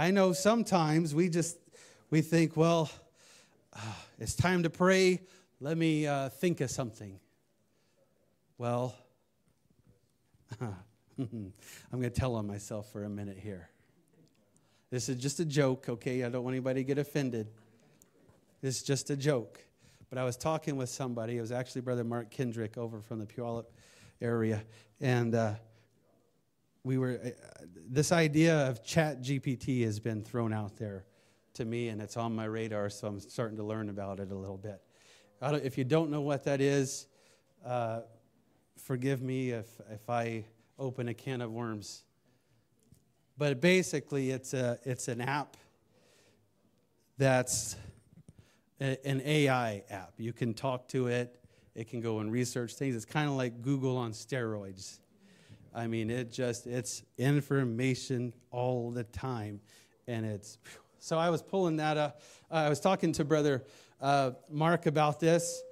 I 0.00 0.12
know 0.12 0.32
sometimes 0.32 1.14
we 1.14 1.28
just 1.28 1.58
we 2.08 2.22
think, 2.22 2.56
well, 2.56 2.90
uh, 3.74 3.80
it's 4.18 4.34
time 4.34 4.62
to 4.62 4.70
pray. 4.70 5.20
Let 5.60 5.76
me 5.76 6.06
uh, 6.06 6.30
think 6.30 6.62
of 6.62 6.70
something. 6.70 7.20
Well, 8.56 8.94
I'm 10.58 11.52
going 11.92 12.02
to 12.04 12.08
tell 12.08 12.34
on 12.36 12.46
myself 12.46 12.90
for 12.90 13.04
a 13.04 13.10
minute 13.10 13.36
here. 13.36 13.68
This 14.90 15.10
is 15.10 15.18
just 15.18 15.38
a 15.38 15.44
joke, 15.44 15.90
okay? 15.90 16.24
I 16.24 16.30
don't 16.30 16.44
want 16.44 16.54
anybody 16.54 16.80
to 16.80 16.84
get 16.84 16.96
offended. 16.96 17.48
This 18.62 18.76
is 18.76 18.82
just 18.82 19.10
a 19.10 19.16
joke. 19.18 19.62
But 20.08 20.16
I 20.16 20.24
was 20.24 20.38
talking 20.38 20.76
with 20.76 20.88
somebody. 20.88 21.36
It 21.36 21.42
was 21.42 21.52
actually 21.52 21.82
Brother 21.82 22.04
Mark 22.04 22.30
Kendrick 22.30 22.78
over 22.78 23.02
from 23.02 23.18
the 23.18 23.26
Puyallup 23.26 23.66
area. 24.22 24.62
And 24.98 25.34
uh, 25.34 25.56
we 26.84 26.98
were, 26.98 27.20
uh, 27.24 27.64
this 27.88 28.12
idea 28.12 28.68
of 28.68 28.82
Chat 28.84 29.22
GPT 29.22 29.84
has 29.84 30.00
been 30.00 30.22
thrown 30.22 30.52
out 30.52 30.76
there 30.76 31.04
to 31.54 31.64
me, 31.64 31.88
and 31.88 32.00
it's 32.00 32.16
on 32.16 32.34
my 32.34 32.44
radar, 32.44 32.88
so 32.88 33.08
I'm 33.08 33.20
starting 33.20 33.56
to 33.58 33.64
learn 33.64 33.88
about 33.88 34.20
it 34.20 34.30
a 34.30 34.34
little 34.34 34.56
bit. 34.56 34.80
if 35.42 35.76
you 35.76 35.84
don't 35.84 36.10
know 36.10 36.20
what 36.20 36.44
that 36.44 36.60
is, 36.60 37.06
uh, 37.64 38.00
forgive 38.76 39.22
me 39.22 39.50
if, 39.50 39.66
if 39.90 40.08
I 40.08 40.44
open 40.78 41.08
a 41.08 41.14
can 41.14 41.40
of 41.40 41.50
worms. 41.50 42.04
But 43.36 43.60
basically, 43.60 44.30
it's, 44.30 44.54
a, 44.54 44.78
it's 44.84 45.08
an 45.08 45.20
app 45.20 45.56
that's 47.18 47.76
a, 48.80 49.06
an 49.06 49.20
AI 49.24 49.82
app. 49.90 50.14
You 50.18 50.32
can 50.32 50.54
talk 50.54 50.88
to 50.88 51.08
it, 51.08 51.40
it 51.74 51.88
can 51.88 52.00
go 52.00 52.18
and 52.18 52.32
research 52.32 52.74
things. 52.74 52.96
It's 52.96 53.04
kind 53.04 53.28
of 53.28 53.36
like 53.36 53.62
Google 53.62 53.96
on 53.96 54.12
steroids. 54.12 54.98
I 55.74 55.86
mean, 55.86 56.10
it 56.10 56.32
just, 56.32 56.66
it's 56.66 57.02
information 57.16 58.32
all 58.50 58.90
the 58.90 59.04
time. 59.04 59.60
And 60.06 60.26
it's, 60.26 60.58
so 60.98 61.18
I 61.18 61.30
was 61.30 61.42
pulling 61.42 61.76
that 61.76 61.96
up. 61.96 62.20
I 62.50 62.68
was 62.68 62.80
talking 62.80 63.12
to 63.12 63.24
Brother 63.24 63.64
uh, 64.00 64.32
Mark 64.50 64.86
about 64.86 65.20
this, 65.20 65.62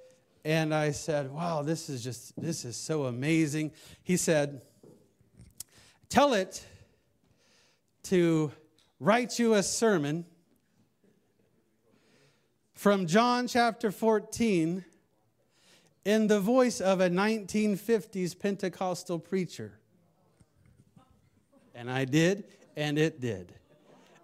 And 0.45 0.73
I 0.73 0.91
said, 0.91 1.31
Wow, 1.31 1.63
this 1.63 1.89
is 1.89 2.03
just, 2.03 2.39
this 2.39 2.63
is 2.63 2.77
so 2.77 3.05
amazing. 3.05 3.71
He 4.03 4.17
said, 4.17 4.61
Tell 6.07 6.33
it 6.33 6.65
to 8.03 8.51
write 8.99 9.37
you 9.37 9.53
a 9.53 9.63
sermon 9.63 10.25
from 12.73 13.05
John 13.05 13.47
chapter 13.47 13.91
14 13.91 14.85
in 16.05 16.27
the 16.27 16.39
voice 16.39 16.79
of 16.79 17.01
a 17.01 17.09
1950s 17.09 18.39
Pentecostal 18.39 19.19
preacher. 19.19 19.78
And 21.79 21.89
I 21.89 22.03
did, 22.03 22.43
and 22.75 22.99
it 22.99 23.21
did. 23.21 23.53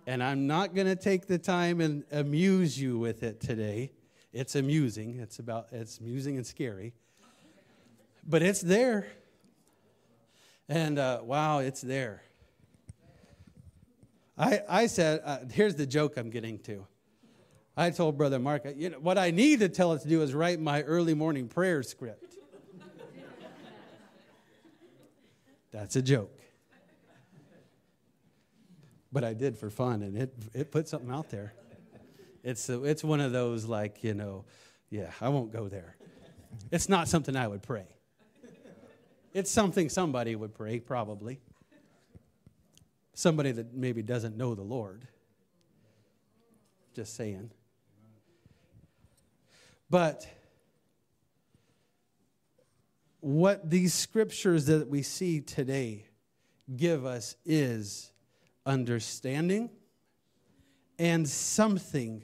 And 0.06 0.22
I'm 0.22 0.46
not 0.46 0.76
going 0.76 0.88
to 0.88 0.96
take 0.98 1.26
the 1.26 1.38
time 1.38 1.80
and 1.80 2.04
amuse 2.12 2.78
you 2.78 3.00
with 3.00 3.24
it 3.24 3.39
today. 3.39 3.94
It's 4.34 4.56
amusing. 4.56 5.20
It's 5.22 5.39
about 5.39 5.68
it's 5.72 6.00
amusing 6.00 6.36
and 6.36 6.46
scary. 6.46 6.91
But 8.28 8.41
it's 8.41 8.60
there. 8.60 9.08
And 10.68 11.00
uh, 11.00 11.22
wow, 11.24 11.60
it's 11.60 11.80
there. 11.80 12.24
I, 14.38 14.60
I 14.68 14.88
said, 14.88 15.22
uh, 15.24 15.38
here's 15.50 15.76
the 15.76 15.86
joke 15.86 16.18
I'm 16.18 16.32
getting 16.32 16.60
to. 16.63 16.86
I 17.78 17.89
told 17.89 18.18
Brother 18.18 18.38
Mark, 18.38 18.65
you 18.76 18.89
know, 18.89 19.00
what 19.00 19.18
I 19.18 19.32
need 19.32 19.62
to 19.62 19.70
tell 19.70 19.94
it 19.94 20.02
to 20.02 20.10
do 20.10 20.22
is 20.24 20.34
write 20.34 20.60
my 20.60 20.82
early 20.82 21.13
morning 21.13 21.48
prayer 21.48 21.84
script. 21.84 22.36
That's 25.72 25.96
a 25.96 26.02
joke. 26.02 26.38
But 29.15 29.23
I 29.23 29.34
did 29.34 29.58
for 29.58 29.69
fun, 29.69 30.01
and 30.01 30.17
it, 30.17 30.36
it 30.54 30.71
put 30.71 30.89
something 30.89 31.10
out 31.10 31.30
there. 31.30 31.54
It's, 32.43 32.67
a, 32.67 32.84
it's 32.84 33.01
one 33.01 33.21
of 33.21 33.32
those, 33.32 33.63
like, 33.63 34.04
you 34.04 34.13
know, 34.13 34.43
yeah, 34.89 35.10
I 35.21 35.30
won't 35.30 35.54
go 35.54 35.69
there. 35.69 35.95
It's 36.69 36.89
not 36.89 37.08
something 37.08 37.34
I 37.34 37.47
would 37.47 37.63
pray. 37.63 37.86
It's 39.34 39.49
something 39.49 39.88
somebody 39.88 40.36
would 40.36 40.54
pray, 40.54 40.82
probably. 40.82 41.39
Somebody 43.13 43.54
that 43.54 43.73
maybe 43.73 44.01
doesn't 44.01 44.36
know 44.36 44.54
the 44.54 44.63
Lord. 44.63 45.08
Just 46.93 47.15
saying. 47.15 47.51
But 49.89 50.28
what 53.21 53.69
these 53.69 53.93
scriptures 53.93 54.65
that 54.65 54.89
we 54.89 55.04
see 55.04 55.39
today 55.39 56.08
give 56.75 57.06
us 57.06 57.38
is 57.45 58.12
understanding 58.65 59.69
and 60.97 61.28
something 61.28 62.23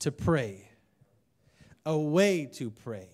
to 0.00 0.10
pray, 0.12 0.68
a 1.86 1.96
way 1.96 2.46
to 2.46 2.70
pray, 2.70 3.08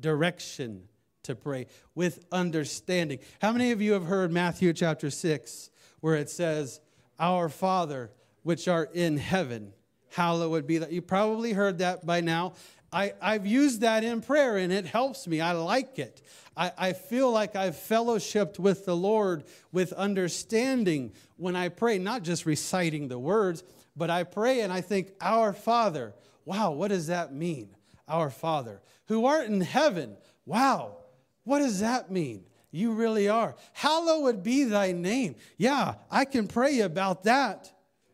direction 0.00 0.88
to 1.22 1.34
pray 1.34 1.66
with 1.94 2.24
understanding. 2.32 3.18
How 3.40 3.52
many 3.52 3.72
of 3.72 3.82
you 3.82 3.92
have 3.92 4.04
heard 4.04 4.32
Matthew 4.32 4.72
chapter 4.72 5.10
6 5.10 5.70
where 6.00 6.16
it 6.16 6.30
says, 6.30 6.80
Our 7.18 7.48
Father 7.48 8.10
which 8.42 8.68
art 8.68 8.94
in 8.94 9.16
heaven, 9.16 9.72
hallowed 10.10 10.66
be 10.66 10.78
that. 10.78 10.92
You 10.92 11.02
probably 11.02 11.52
heard 11.52 11.78
that 11.78 12.06
by 12.06 12.20
now. 12.20 12.52
I, 12.94 13.12
I've 13.20 13.44
used 13.44 13.80
that 13.80 14.04
in 14.04 14.20
prayer 14.20 14.56
and 14.56 14.72
it 14.72 14.86
helps 14.86 15.26
me. 15.26 15.40
I 15.40 15.50
like 15.50 15.98
it. 15.98 16.22
I, 16.56 16.70
I 16.78 16.92
feel 16.92 17.28
like 17.32 17.56
I've 17.56 17.74
fellowshipped 17.74 18.60
with 18.60 18.86
the 18.86 18.94
Lord 18.94 19.42
with 19.72 19.92
understanding 19.92 21.12
when 21.36 21.56
I 21.56 21.70
pray, 21.70 21.98
not 21.98 22.22
just 22.22 22.46
reciting 22.46 23.08
the 23.08 23.18
words, 23.18 23.64
but 23.96 24.10
I 24.10 24.22
pray 24.22 24.60
and 24.60 24.72
I 24.72 24.80
think, 24.80 25.12
Our 25.20 25.52
Father. 25.52 26.14
Wow, 26.44 26.70
what 26.70 26.88
does 26.88 27.08
that 27.08 27.34
mean? 27.34 27.70
Our 28.06 28.30
Father, 28.30 28.80
who 29.08 29.26
art 29.26 29.46
in 29.46 29.60
heaven. 29.60 30.16
Wow, 30.46 30.98
what 31.42 31.58
does 31.58 31.80
that 31.80 32.12
mean? 32.12 32.44
You 32.70 32.92
really 32.92 33.28
are. 33.28 33.56
Hallowed 33.72 34.44
be 34.44 34.64
thy 34.64 34.92
name. 34.92 35.34
Yeah, 35.56 35.94
I 36.12 36.24
can 36.24 36.46
pray 36.46 36.80
about 36.80 37.24
that 37.24 37.72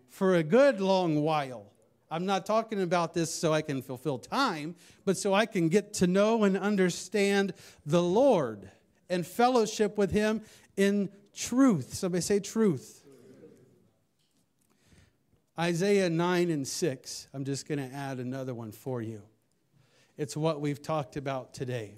for 0.08 0.36
a 0.36 0.42
good 0.42 0.80
long 0.80 1.22
while. 1.22 1.66
I'm 2.10 2.26
not 2.26 2.44
talking 2.44 2.82
about 2.82 3.14
this 3.14 3.32
so 3.32 3.52
I 3.52 3.62
can 3.62 3.82
fulfill 3.82 4.18
time, 4.18 4.74
but 5.04 5.16
so 5.16 5.32
I 5.32 5.46
can 5.46 5.68
get 5.68 5.94
to 5.94 6.06
know 6.06 6.44
and 6.44 6.56
understand 6.58 7.54
the 7.86 8.02
Lord 8.02 8.68
and 9.08 9.26
fellowship 9.26 9.96
with 9.96 10.10
Him 10.10 10.42
in 10.76 11.10
truth. 11.34 11.94
Somebody 11.94 12.22
say 12.22 12.40
truth. 12.40 13.04
Isaiah 15.58 16.08
9 16.08 16.50
and 16.50 16.66
6. 16.66 17.28
I'm 17.34 17.44
just 17.44 17.68
going 17.68 17.78
to 17.78 17.94
add 17.94 18.18
another 18.18 18.54
one 18.54 18.72
for 18.72 19.02
you. 19.02 19.22
It's 20.16 20.36
what 20.36 20.60
we've 20.60 20.80
talked 20.80 21.16
about 21.16 21.52
today. 21.52 21.94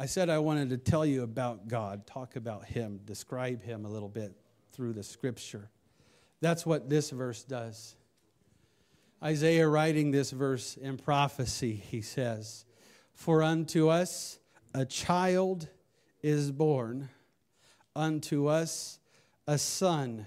I 0.00 0.06
said 0.06 0.30
I 0.30 0.38
wanted 0.38 0.70
to 0.70 0.78
tell 0.78 1.04
you 1.04 1.24
about 1.24 1.66
God, 1.66 2.06
talk 2.06 2.36
about 2.36 2.64
Him, 2.64 3.00
describe 3.04 3.62
Him 3.62 3.84
a 3.84 3.88
little 3.88 4.08
bit 4.08 4.32
through 4.70 4.92
the 4.92 5.02
scripture. 5.02 5.70
That's 6.40 6.64
what 6.64 6.88
this 6.88 7.10
verse 7.10 7.42
does. 7.42 7.96
Isaiah, 9.20 9.66
writing 9.66 10.12
this 10.12 10.30
verse 10.30 10.76
in 10.76 10.98
prophecy, 10.98 11.74
he 11.74 12.00
says, 12.00 12.64
For 13.12 13.42
unto 13.42 13.88
us 13.88 14.38
a 14.72 14.84
child 14.84 15.68
is 16.22 16.52
born, 16.52 17.08
unto 17.96 18.46
us 18.46 19.00
a 19.48 19.58
son 19.58 20.26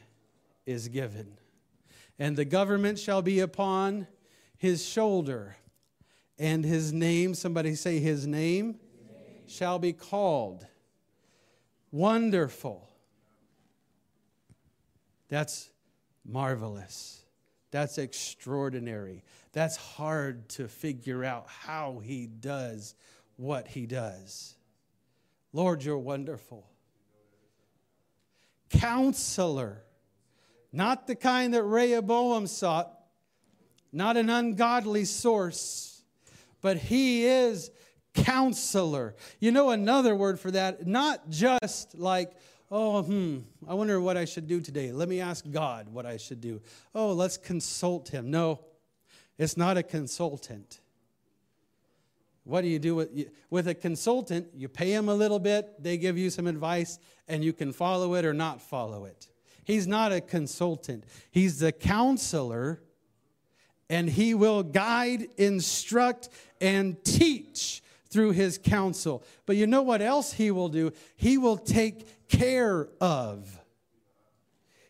is 0.65 0.89
given, 0.89 1.37
and 2.19 2.35
the 2.35 2.43
government 2.43 2.99
shall 2.99 3.21
be 3.21 3.39
upon 3.39 4.07
his 4.57 4.85
shoulder, 4.85 5.55
and 6.37 6.65
his 6.65 6.91
name, 6.91 7.33
somebody 7.33 7.75
say 7.75 7.99
his 7.99 8.27
name 8.27 8.77
shall 9.51 9.79
be 9.79 9.93
called 9.93 10.65
Wonderful. 11.91 12.87
That's 15.27 15.69
marvelous. 16.25 17.25
That's 17.71 17.97
extraordinary. 17.97 19.23
That's 19.51 19.75
hard 19.75 20.47
to 20.49 20.67
figure 20.67 21.23
out 21.23 21.47
how 21.47 21.99
he 22.03 22.27
does 22.27 22.95
what 23.35 23.67
he 23.67 23.85
does. 23.85 24.55
Lord, 25.53 25.83
you're 25.83 25.97
wonderful. 25.97 26.65
Counselor, 28.69 29.83
not 30.71 31.07
the 31.07 31.15
kind 31.15 31.53
that 31.53 31.63
Rehoboam 31.63 32.47
sought, 32.47 32.93
not 33.91 34.15
an 34.15 34.29
ungodly 34.29 35.03
source, 35.03 36.03
but 36.61 36.77
he 36.77 37.25
is 37.25 37.69
counselor. 38.13 39.15
You 39.39 39.51
know 39.51 39.69
another 39.69 40.15
word 40.15 40.39
for 40.39 40.51
that, 40.51 40.87
not 40.87 41.29
just 41.29 41.95
like, 41.97 42.33
oh, 42.69 43.03
hmm, 43.03 43.39
I 43.67 43.73
wonder 43.73 43.99
what 43.99 44.17
I 44.17 44.25
should 44.25 44.47
do 44.47 44.61
today. 44.61 44.91
Let 44.91 45.09
me 45.09 45.19
ask 45.19 45.49
God 45.49 45.89
what 45.89 46.05
I 46.05 46.17
should 46.17 46.41
do. 46.41 46.61
Oh, 46.95 47.13
let's 47.13 47.37
consult 47.37 48.09
him. 48.09 48.31
No, 48.31 48.59
it's 49.37 49.57
not 49.57 49.77
a 49.77 49.83
consultant. 49.83 50.79
What 52.43 52.61
do 52.61 52.67
you 52.67 52.79
do 52.79 52.95
with, 52.95 53.09
with 53.49 53.67
a 53.67 53.75
consultant? 53.75 54.47
You 54.55 54.67
pay 54.67 54.91
him 54.91 55.09
a 55.09 55.13
little 55.13 55.39
bit, 55.39 55.81
they 55.81 55.97
give 55.97 56.17
you 56.17 56.29
some 56.29 56.47
advice, 56.47 56.97
and 57.27 57.43
you 57.43 57.53
can 57.53 57.71
follow 57.71 58.15
it 58.15 58.25
or 58.25 58.33
not 58.33 58.61
follow 58.61 59.05
it. 59.05 59.27
He's 59.63 59.85
not 59.85 60.11
a 60.11 60.21
consultant, 60.21 61.03
he's 61.29 61.59
the 61.59 61.71
counselor, 61.71 62.81
and 63.89 64.09
he 64.09 64.33
will 64.33 64.63
guide, 64.63 65.27
instruct, 65.37 66.29
and 66.59 67.03
teach 67.03 67.83
through 68.11 68.31
his 68.31 68.57
counsel. 68.57 69.23
But 69.45 69.55
you 69.55 69.65
know 69.65 69.81
what 69.81 70.01
else 70.01 70.33
he 70.33 70.51
will 70.51 70.69
do? 70.69 70.91
He 71.15 71.37
will 71.37 71.57
take 71.57 72.27
care 72.27 72.89
of. 72.99 73.59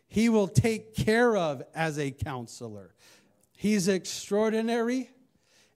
He 0.08 0.28
will 0.28 0.48
take 0.48 0.94
care 0.94 1.36
of 1.36 1.62
as 1.74 1.98
a 1.98 2.10
counselor. 2.10 2.94
He's 3.56 3.88
extraordinary 3.88 5.08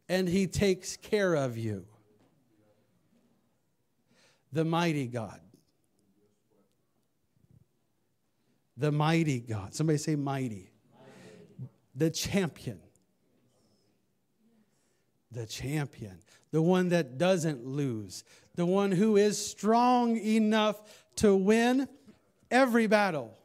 and 0.09 0.29
he 0.29 0.47
takes 0.47 0.97
care 0.97 1.35
of 1.35 1.57
you. 1.57 1.87
The 4.53 4.65
mighty 4.65 5.07
God. 5.07 5.41
The 8.77 8.93
mighty 8.93 9.41
God. 9.41 9.75
Somebody 9.75 9.99
say 9.99 10.17
mighty. 10.17 10.71
mighty. 10.95 11.71
The 11.95 12.11
champion. 12.11 12.81
The 15.31 15.47
champion 15.47 16.19
the 16.51 16.63
one 16.63 16.89
that 16.91 17.19
doesn't 17.19 17.67
lose, 17.67 18.25
the 18.55 18.67
one 18.67 18.93
who 18.93 19.17
is 19.17 19.45
strong 19.45 20.17
enough 20.17 20.81
to 21.17 21.35
win 21.35 21.89
every 22.51 22.87
battle. 22.87 23.37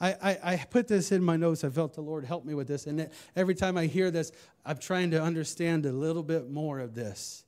I, 0.00 0.38
I, 0.42 0.56
put 0.68 0.86
this 0.86 1.12
in 1.12 1.22
my 1.22 1.36
notes. 1.36 1.64
I 1.64 1.70
felt 1.70 1.94
the 1.94 2.02
Lord 2.02 2.26
help 2.26 2.44
me 2.44 2.52
with 2.52 2.68
this. 2.68 2.86
And 2.86 3.08
every 3.34 3.54
time 3.54 3.78
I 3.78 3.86
hear 3.86 4.10
this, 4.10 4.32
I'm 4.66 4.76
trying 4.76 5.12
to 5.12 5.22
understand 5.22 5.86
a 5.86 5.92
little 5.92 6.22
bit 6.22 6.50
more 6.50 6.78
of 6.80 6.94
this 6.94 7.44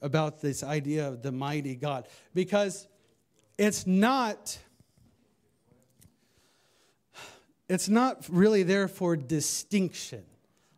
about 0.00 0.40
this 0.40 0.62
idea 0.62 1.06
of 1.06 1.20
the 1.22 1.30
mighty 1.30 1.74
God. 1.74 2.08
Because 2.32 2.88
it's 3.58 3.86
not 3.86 4.58
it's 7.68 7.88
not 7.88 8.26
really 8.28 8.64
there 8.64 8.88
for 8.88 9.16
distinction, 9.16 10.24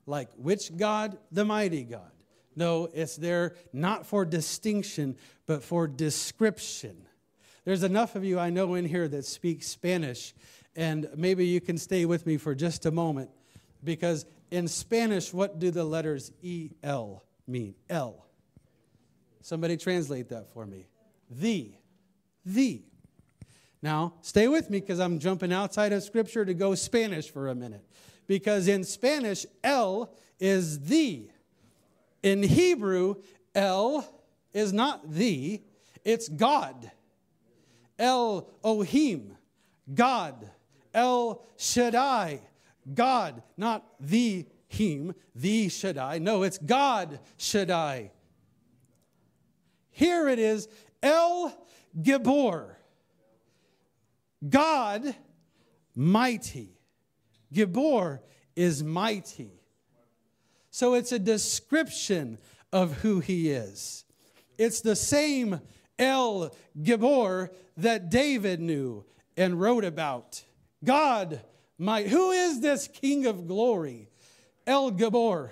like 0.06 0.30
which 0.36 0.76
God? 0.76 1.18
The 1.30 1.44
mighty 1.44 1.84
God. 1.84 2.10
No, 2.54 2.88
it's 2.92 3.16
there 3.16 3.56
not 3.72 4.06
for 4.06 4.24
distinction, 4.24 5.16
but 5.46 5.62
for 5.62 5.86
description. 5.86 6.96
There's 7.64 7.82
enough 7.82 8.16
of 8.16 8.24
you 8.24 8.38
I 8.38 8.50
know 8.50 8.74
in 8.74 8.84
here 8.84 9.08
that 9.08 9.24
speak 9.24 9.62
Spanish, 9.62 10.34
and 10.76 11.08
maybe 11.16 11.46
you 11.46 11.60
can 11.60 11.78
stay 11.78 12.04
with 12.04 12.26
me 12.26 12.36
for 12.36 12.54
just 12.54 12.86
a 12.86 12.90
moment 12.90 13.30
because 13.84 14.26
in 14.50 14.68
Spanish, 14.68 15.32
what 15.32 15.58
do 15.58 15.70
the 15.70 15.84
letters 15.84 16.30
EL 16.44 17.22
mean? 17.46 17.74
El. 17.88 18.26
Somebody 19.40 19.76
translate 19.76 20.28
that 20.28 20.52
for 20.52 20.66
me. 20.66 20.86
The. 21.30 21.72
The. 22.44 22.82
Now, 23.80 24.14
stay 24.20 24.46
with 24.46 24.70
me 24.70 24.80
because 24.80 25.00
I'm 25.00 25.18
jumping 25.18 25.52
outside 25.52 25.92
of 25.92 26.02
Scripture 26.02 26.44
to 26.44 26.54
go 26.54 26.74
Spanish 26.74 27.30
for 27.30 27.48
a 27.48 27.54
minute. 27.54 27.84
Because 28.26 28.68
in 28.68 28.84
Spanish, 28.84 29.44
El 29.62 30.14
is 30.38 30.80
the. 30.80 31.28
In 32.22 32.42
Hebrew, 32.42 33.16
El 33.54 34.06
is 34.52 34.72
not 34.72 35.10
the, 35.10 35.62
it's 36.04 36.28
God. 36.28 36.90
El 37.98 38.48
Ohim, 38.64 39.36
God. 39.92 40.50
El 40.94 41.44
Shaddai, 41.56 42.40
God. 42.94 43.42
Not 43.56 43.84
the 44.00 44.46
Him, 44.68 45.14
the 45.34 45.68
Shaddai. 45.68 46.18
No, 46.18 46.42
it's 46.42 46.58
God 46.58 47.18
Shaddai. 47.36 48.10
Here 49.90 50.28
it 50.28 50.38
is 50.38 50.68
El 51.02 51.54
Gibor, 52.00 52.76
God 54.48 55.14
mighty. 55.94 56.71
Gibor 57.52 58.20
is 58.56 58.82
mighty. 58.82 59.60
So 60.70 60.94
it's 60.94 61.12
a 61.12 61.18
description 61.18 62.38
of 62.72 62.98
who 62.98 63.20
he 63.20 63.50
is. 63.50 64.04
It's 64.58 64.80
the 64.80 64.96
same 64.96 65.60
El 65.98 66.54
Gibor 66.80 67.50
that 67.76 68.10
David 68.10 68.60
knew 68.60 69.04
and 69.36 69.60
wrote 69.60 69.84
about. 69.84 70.42
God, 70.84 71.40
my, 71.78 72.02
who 72.02 72.30
is 72.30 72.60
this 72.60 72.88
King 72.88 73.26
of 73.26 73.46
glory? 73.46 74.08
El 74.66 74.92
Gibor, 74.92 75.50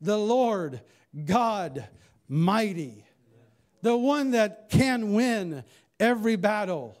the 0.00 0.18
Lord 0.18 0.80
God 1.24 1.88
mighty, 2.28 3.04
the 3.82 3.96
one 3.96 4.32
that 4.32 4.68
can 4.70 5.12
win 5.12 5.64
every 5.98 6.36
battle. 6.36 6.96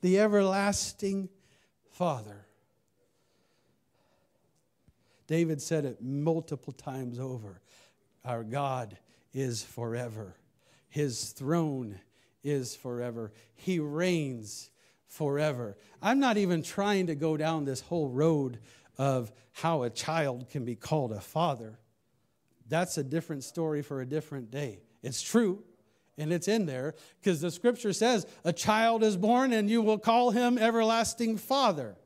The 0.00 0.18
everlasting 0.20 1.28
Father. 1.90 2.46
David 5.26 5.60
said 5.60 5.84
it 5.84 6.02
multiple 6.02 6.72
times 6.72 7.18
over. 7.18 7.60
Our 8.24 8.44
God 8.44 8.96
is 9.32 9.62
forever. 9.62 10.36
His 10.88 11.30
throne 11.30 12.00
is 12.42 12.74
forever. 12.74 13.32
He 13.54 13.78
reigns 13.78 14.70
forever. 15.06 15.76
I'm 16.00 16.18
not 16.18 16.36
even 16.36 16.62
trying 16.62 17.08
to 17.08 17.14
go 17.14 17.36
down 17.36 17.64
this 17.64 17.80
whole 17.80 18.08
road 18.08 18.58
of 18.96 19.32
how 19.52 19.82
a 19.82 19.90
child 19.90 20.48
can 20.50 20.64
be 20.64 20.74
called 20.74 21.12
a 21.12 21.20
father. 21.20 21.78
That's 22.68 22.98
a 22.98 23.04
different 23.04 23.44
story 23.44 23.82
for 23.82 24.00
a 24.00 24.06
different 24.06 24.50
day. 24.50 24.80
It's 25.02 25.22
true, 25.22 25.62
and 26.18 26.32
it's 26.32 26.48
in 26.48 26.66
there 26.66 26.94
because 27.20 27.40
the 27.40 27.50
scripture 27.50 27.92
says, 27.92 28.26
A 28.44 28.52
child 28.52 29.02
is 29.02 29.16
born, 29.16 29.52
and 29.52 29.70
you 29.70 29.82
will 29.82 29.98
call 29.98 30.30
him 30.30 30.58
everlasting 30.58 31.36
father. 31.36 31.96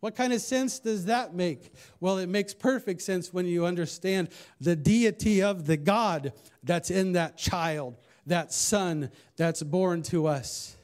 What 0.00 0.16
kind 0.16 0.32
of 0.32 0.40
sense 0.40 0.80
does 0.80 1.04
that 1.04 1.32
make? 1.32 1.72
Well, 2.00 2.18
it 2.18 2.28
makes 2.28 2.54
perfect 2.54 3.02
sense 3.02 3.32
when 3.32 3.46
you 3.46 3.64
understand 3.64 4.30
the 4.60 4.74
deity 4.74 5.42
of 5.42 5.66
the 5.66 5.76
God 5.76 6.32
that's 6.64 6.90
in 6.90 7.12
that 7.12 7.36
child, 7.36 7.96
that 8.26 8.52
son 8.52 9.10
that's 9.36 9.62
born 9.62 10.02
to 10.02 10.26
us. 10.26 10.76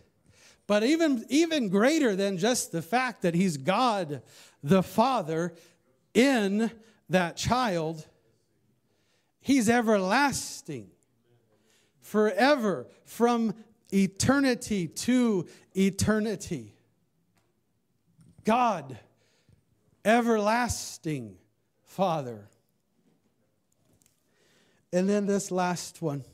But 0.69 0.85
even, 0.85 1.25
even 1.31 1.69
greater 1.69 2.15
than 2.15 2.39
just 2.39 2.71
the 2.71 2.83
fact 2.83 3.23
that 3.23 3.35
he's 3.35 3.57
God 3.57 4.23
the 4.63 4.85
Father 4.85 5.55
in 6.15 6.71
that 7.09 7.37
child, 7.37 8.07
he's 9.41 9.69
everlasting, 9.69 10.91
forever, 12.09 12.87
from 13.05 13.55
eternity 13.93 14.89
to 14.89 15.47
eternity. 15.75 16.75
God 18.45 18.99
everlasting 20.05 21.37
Father. 21.85 22.49
And 24.91 25.07
then 25.09 25.27
this 25.27 25.51
last 25.51 26.01
one 26.01 26.25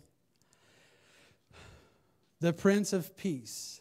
the 2.40 2.52
Prince 2.52 2.92
of 2.92 3.16
Peace. 3.16 3.80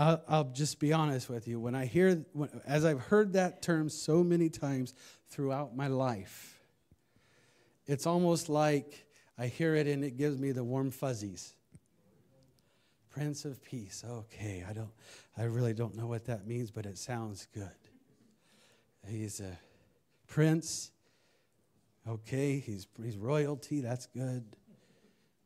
I'll, 0.00 0.52
just 0.54 0.78
be 0.78 0.92
honest 0.92 1.28
with 1.28 1.48
you. 1.48 1.58
When 1.58 1.74
I 1.74 1.86
hear, 1.86 2.24
as 2.64 2.84
I've 2.84 3.00
heard 3.00 3.32
that 3.32 3.62
term 3.62 3.88
so 3.88 4.22
many 4.22 4.48
times 4.48 4.94
throughout 5.28 5.76
my 5.76 5.88
life, 5.88 6.57
it's 7.88 8.06
almost 8.06 8.48
like 8.48 9.06
I 9.36 9.46
hear 9.46 9.74
it 9.74 9.88
and 9.88 10.04
it 10.04 10.16
gives 10.16 10.38
me 10.38 10.52
the 10.52 10.62
warm 10.62 10.90
fuzzies. 10.90 11.54
Prince 13.10 13.44
of 13.44 13.64
Peace. 13.64 14.04
Okay, 14.08 14.64
I 14.68 14.72
don't 14.72 14.90
I 15.36 15.44
really 15.44 15.74
don't 15.74 15.96
know 15.96 16.06
what 16.06 16.26
that 16.26 16.46
means, 16.46 16.70
but 16.70 16.86
it 16.86 16.98
sounds 16.98 17.48
good. 17.52 17.68
He's 19.08 19.40
a 19.40 19.58
prince. 20.26 20.92
Okay, 22.06 22.58
he's 22.58 22.86
he's 23.02 23.16
royalty, 23.16 23.80
that's 23.80 24.06
good. 24.06 24.44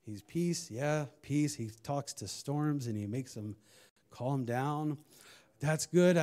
He's 0.05 0.23
peace, 0.23 0.69
yeah, 0.71 1.07
peace. 1.23 1.55
He 1.55 1.71
talks 1.85 2.13
to 2.15 2.29
storms 2.29 2.89
and 2.89 2.97
he 2.97 3.07
makes 3.07 3.35
them 3.35 3.57
calm 4.11 4.45
down. 4.45 4.99
That's 5.61 5.87
good. 5.87 6.17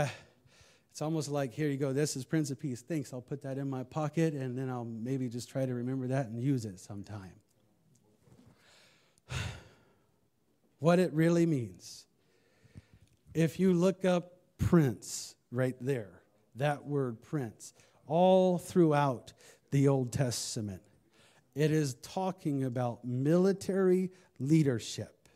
It's 1.00 1.02
almost 1.02 1.30
like 1.30 1.54
here 1.54 1.70
you 1.70 1.78
go. 1.78 1.94
This 1.94 2.18
is 2.18 2.26
Prince 2.26 2.52
of 2.52 2.60
Peace. 2.60 2.82
Thanks. 2.82 3.14
I'll 3.14 3.22
put 3.22 3.42
that 3.44 3.58
in 3.58 3.70
my 3.70 3.84
pocket 3.84 4.34
and 4.34 4.58
then 4.58 4.70
I'll 4.70 4.84
maybe 4.84 5.30
just 5.30 5.48
try 5.48 5.66
to 5.66 5.74
remember 5.74 6.08
that 6.08 6.26
and 6.26 6.38
use 6.44 6.66
it 6.66 6.78
sometime 6.78 7.32
what 10.80 11.00
it 11.00 11.14
really 11.14 11.46
means. 11.46 12.06
If 13.34 13.62
you 13.62 13.72
look 13.72 14.04
up 14.04 14.34
prince 14.58 15.36
right 15.54 15.78
there, 15.80 16.22
that 16.56 16.86
word 16.86 17.22
prince, 17.22 17.74
all 18.06 18.58
throughout 18.58 19.32
the 19.72 19.88
Old 19.88 20.12
Testament, 20.12 20.82
it 21.56 21.72
is 21.72 21.94
talking 22.02 22.66
about 22.66 23.06
military 23.06 24.12
leadership. 24.38 25.30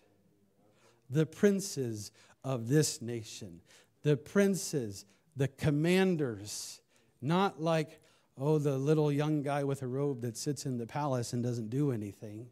The 1.09 1.25
princes 1.25 2.11
of 2.43 2.67
this 2.67 3.01
nation, 3.01 3.61
the 4.01 4.17
princes, 4.17 5.05
the 5.35 5.47
commanders, 5.47 6.81
not 7.21 7.61
like, 7.61 7.99
oh, 8.37 8.57
the 8.57 8.77
little 8.77 9.11
young 9.11 9.41
guy 9.41 9.63
with 9.63 9.81
a 9.81 9.87
robe 9.87 10.21
that 10.21 10.37
sits 10.37 10.65
in 10.65 10.77
the 10.77 10.87
palace 10.87 11.33
and 11.33 11.43
doesn't 11.43 11.69
do 11.69 11.91
anything. 11.91 12.47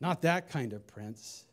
Not 0.00 0.22
that 0.22 0.50
kind 0.50 0.72
of 0.72 0.86
prince. 0.86 1.44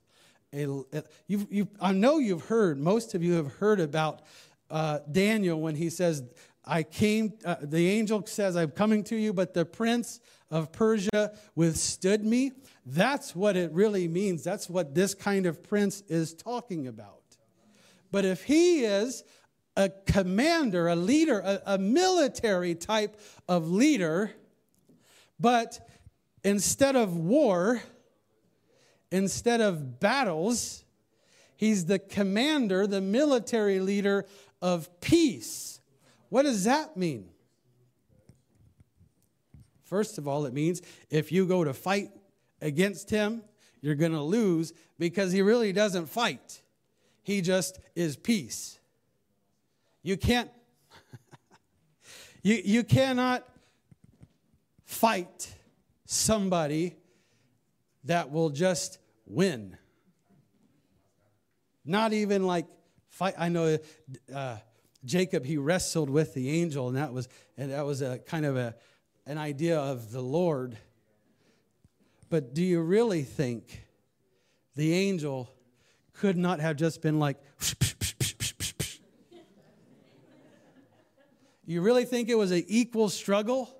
A, 0.53 0.65
a, 0.65 1.03
you've, 1.27 1.47
you've, 1.51 1.67
I 1.79 1.91
know 1.91 2.17
you've 2.17 2.45
heard, 2.45 2.79
most 2.79 3.13
of 3.13 3.23
you 3.23 3.33
have 3.33 3.53
heard 3.53 3.79
about 3.79 4.23
uh, 4.71 4.99
Daniel 5.11 5.61
when 5.61 5.75
he 5.75 5.89
says, 5.89 6.23
I 6.65 6.83
came, 6.83 7.33
uh, 7.45 7.57
the 7.61 7.89
angel 7.89 8.25
says, 8.25 8.55
I'm 8.55 8.71
coming 8.71 9.03
to 9.05 9.15
you, 9.15 9.33
but 9.33 9.53
the 9.53 9.65
prince 9.65 10.19
of 10.51 10.71
Persia 10.71 11.33
withstood 11.55 12.23
me. 12.23 12.51
That's 12.85 13.35
what 13.35 13.55
it 13.55 13.71
really 13.71 14.07
means. 14.07 14.43
That's 14.43 14.69
what 14.69 14.95
this 14.95 15.13
kind 15.13 15.45
of 15.45 15.63
prince 15.63 16.01
is 16.07 16.33
talking 16.33 16.87
about. 16.87 17.18
But 18.11 18.25
if 18.25 18.43
he 18.43 18.83
is 18.83 19.23
a 19.75 19.89
commander, 20.05 20.87
a 20.87 20.95
leader, 20.95 21.39
a, 21.39 21.61
a 21.65 21.77
military 21.77 22.75
type 22.75 23.19
of 23.47 23.69
leader, 23.69 24.31
but 25.39 25.87
instead 26.43 26.95
of 26.95 27.15
war, 27.15 27.81
instead 29.11 29.61
of 29.61 29.99
battles, 29.99 30.83
he's 31.55 31.85
the 31.85 31.99
commander, 31.99 32.87
the 32.87 33.01
military 33.01 33.79
leader 33.79 34.25
of 34.61 34.99
peace. 35.01 35.79
What 36.29 36.43
does 36.43 36.65
that 36.65 36.97
mean? 36.97 37.29
First 39.83 40.17
of 40.17 40.27
all, 40.27 40.45
it 40.45 40.53
means 40.53 40.81
if 41.09 41.31
you 41.31 41.47
go 41.47 41.63
to 41.63 41.73
fight 41.73 42.11
against 42.61 43.09
him, 43.09 43.41
you're 43.81 43.95
going 43.95 44.11
to 44.11 44.21
lose 44.21 44.73
because 44.99 45.31
he 45.31 45.41
really 45.41 45.73
doesn't 45.73 46.07
fight. 46.07 46.61
He 47.29 47.41
just 47.41 47.79
is 47.93 48.17
peace. 48.17 48.79
You 50.01 50.17
can't 50.17 50.49
you, 52.41 52.59
you 52.65 52.83
cannot 52.83 53.47
fight 54.83 55.53
somebody 56.05 56.95
that 58.05 58.31
will 58.31 58.49
just 58.49 58.97
win. 59.27 59.77
Not 61.85 62.13
even 62.13 62.47
like 62.47 62.65
fight. 63.09 63.35
I 63.37 63.49
know 63.49 63.77
uh, 64.33 64.57
Jacob, 65.05 65.45
he 65.45 65.57
wrestled 65.57 66.09
with 66.09 66.33
the 66.33 66.49
angel, 66.49 66.87
and 66.87 66.97
that 66.97 67.13
was, 67.13 67.29
and 67.55 67.71
that 67.71 67.85
was 67.85 68.01
a 68.01 68.17
kind 68.17 68.43
of 68.43 68.57
a, 68.57 68.73
an 69.27 69.37
idea 69.37 69.77
of 69.79 70.11
the 70.11 70.21
Lord. 70.21 70.79
But 72.27 72.55
do 72.55 72.63
you 72.63 72.81
really 72.81 73.21
think 73.21 73.83
the 74.75 74.95
angel 74.95 75.53
could 76.19 76.37
not 76.37 76.59
have 76.59 76.75
just 76.75 77.01
been 77.01 77.17
like, 77.17 77.37
you 81.65 81.81
really 81.81 82.03
think 82.03 82.27
it 82.27 82.35
was 82.35 82.51
an 82.51 82.65
equal 82.67 83.07
struggle? 83.07 83.73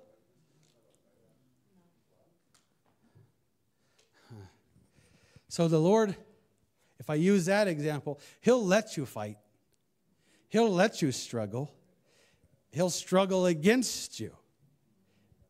So 5.48 5.68
the 5.68 5.78
Lord, 5.78 6.16
if 6.98 7.10
I 7.10 7.14
use 7.14 7.44
that 7.46 7.68
example, 7.68 8.20
He'll 8.40 8.64
let 8.64 8.96
you 8.96 9.04
fight, 9.04 9.36
He'll 10.48 10.70
let 10.70 11.02
you 11.02 11.12
struggle, 11.12 11.70
He'll 12.70 12.88
struggle 12.88 13.44
against 13.46 14.18
you 14.18 14.32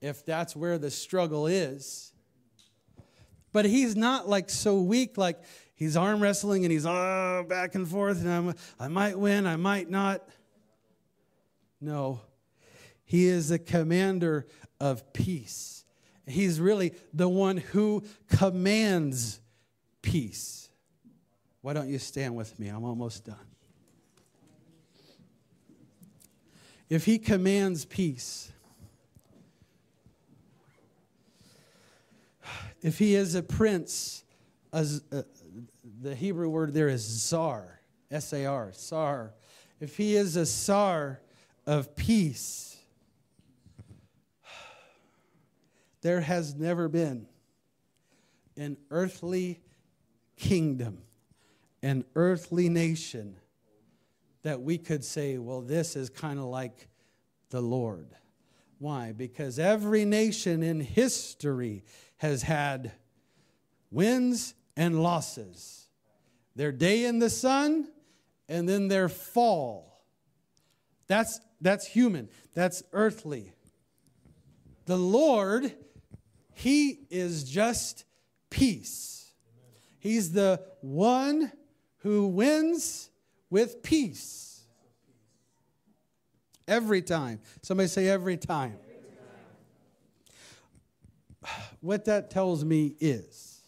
if 0.01 0.25
that's 0.25 0.57
where 0.57 0.79
the 0.79 0.91
struggle 0.91 1.47
is. 1.47 2.13
But 3.53 3.65
He's 3.65 3.97
not 3.97 4.29
like 4.29 4.51
so 4.51 4.81
weak, 4.81 5.19
like 5.19 5.39
he's 5.75 5.97
arm 5.97 6.21
wrestling 6.21 6.65
and 6.65 6.73
he's 6.73 6.87
oh, 6.87 7.45
back 7.49 7.75
and 7.75 7.89
forth, 7.89 8.21
and 8.21 8.31
I'm, 8.31 8.55
I 8.79 8.89
might 8.89 9.19
win, 9.19 9.47
I 9.47 9.57
might 9.57 9.91
not. 9.91 10.23
No, 11.81 12.21
He 13.05 13.27
is 13.27 13.49
the 13.49 13.59
commander 13.59 14.47
of 14.79 15.13
peace. 15.13 15.85
He's 16.27 16.61
really 16.61 16.95
the 17.13 17.29
one 17.29 17.57
who 17.57 18.05
commands 18.29 19.41
peace. 20.03 20.69
Why 21.63 21.73
don't 21.73 21.89
you 21.89 21.99
stand 21.99 22.37
with 22.37 22.59
me? 22.59 22.69
I'm 22.69 22.85
almost 22.85 23.25
done. 23.25 23.37
If 26.89 27.05
he 27.05 27.19
commands 27.19 27.85
peace, 27.85 28.53
if 32.83 32.99
he 32.99 33.15
is 33.15 33.35
a 33.35 33.43
prince, 33.43 34.25
as, 34.73 35.03
uh, 35.13 35.23
the 36.01 36.15
Hebrew 36.15 36.49
word 36.49 36.75
there 36.75 36.89
is 36.89 37.05
sar, 37.05 37.81
S 38.11 38.33
A 38.33 38.47
R, 38.47 38.71
sar. 38.73 39.35
If 39.81 39.97
he 39.97 40.17
is 40.17 40.37
a 40.37 40.47
sar 40.47 41.21
of 41.67 41.95
peace, 41.97 42.77
there 46.03 46.21
has 46.21 46.55
never 46.55 46.89
been 46.89 47.27
an 48.57 48.77
earthly 48.91 49.61
kingdom, 50.37 51.03
an 51.83 52.05
earthly 52.15 52.69
nation 52.69 53.37
that 54.43 54.63
we 54.63 54.79
could 54.79 55.05
say, 55.05 55.39
well, 55.39 55.61
this 55.61 55.97
is 55.97 56.09
kind 56.09 56.39
of 56.39 56.47
like 56.47 56.89
the 57.51 57.61
Lord. 57.61 58.09
Why? 58.79 59.13
Because 59.13 59.59
every 59.59 60.07
nation 60.07 60.63
in 60.63 60.81
history 60.81 61.85
has 62.21 62.43
had 62.43 62.93
wins 63.91 64.55
and 64.77 65.03
losses. 65.03 65.89
Their 66.55 66.71
day 66.71 67.07
in 67.07 67.19
the 67.19 67.31
sun 67.31 67.89
and 68.47 68.69
then 68.69 68.89
their 68.89 69.09
fall. 69.09 70.05
That's, 71.07 71.41
that's 71.63 71.87
human, 71.87 72.29
that's 72.53 72.83
earthly. 72.93 73.53
The 74.85 74.99
Lord, 74.99 75.75
He 76.53 77.07
is 77.09 77.45
just 77.45 78.05
peace. 78.51 79.33
He's 79.99 80.33
the 80.33 80.63
one 80.83 81.51
who 81.99 82.27
wins 82.27 83.09
with 83.49 83.83
peace. 83.83 84.63
Every 86.69 87.01
time. 87.01 87.41
Somebody 87.63 87.89
say, 87.89 88.09
every 88.09 88.37
time. 88.37 88.77
What 91.81 92.05
that 92.05 92.31
tells 92.31 92.65
me 92.65 92.95
is 93.01 93.63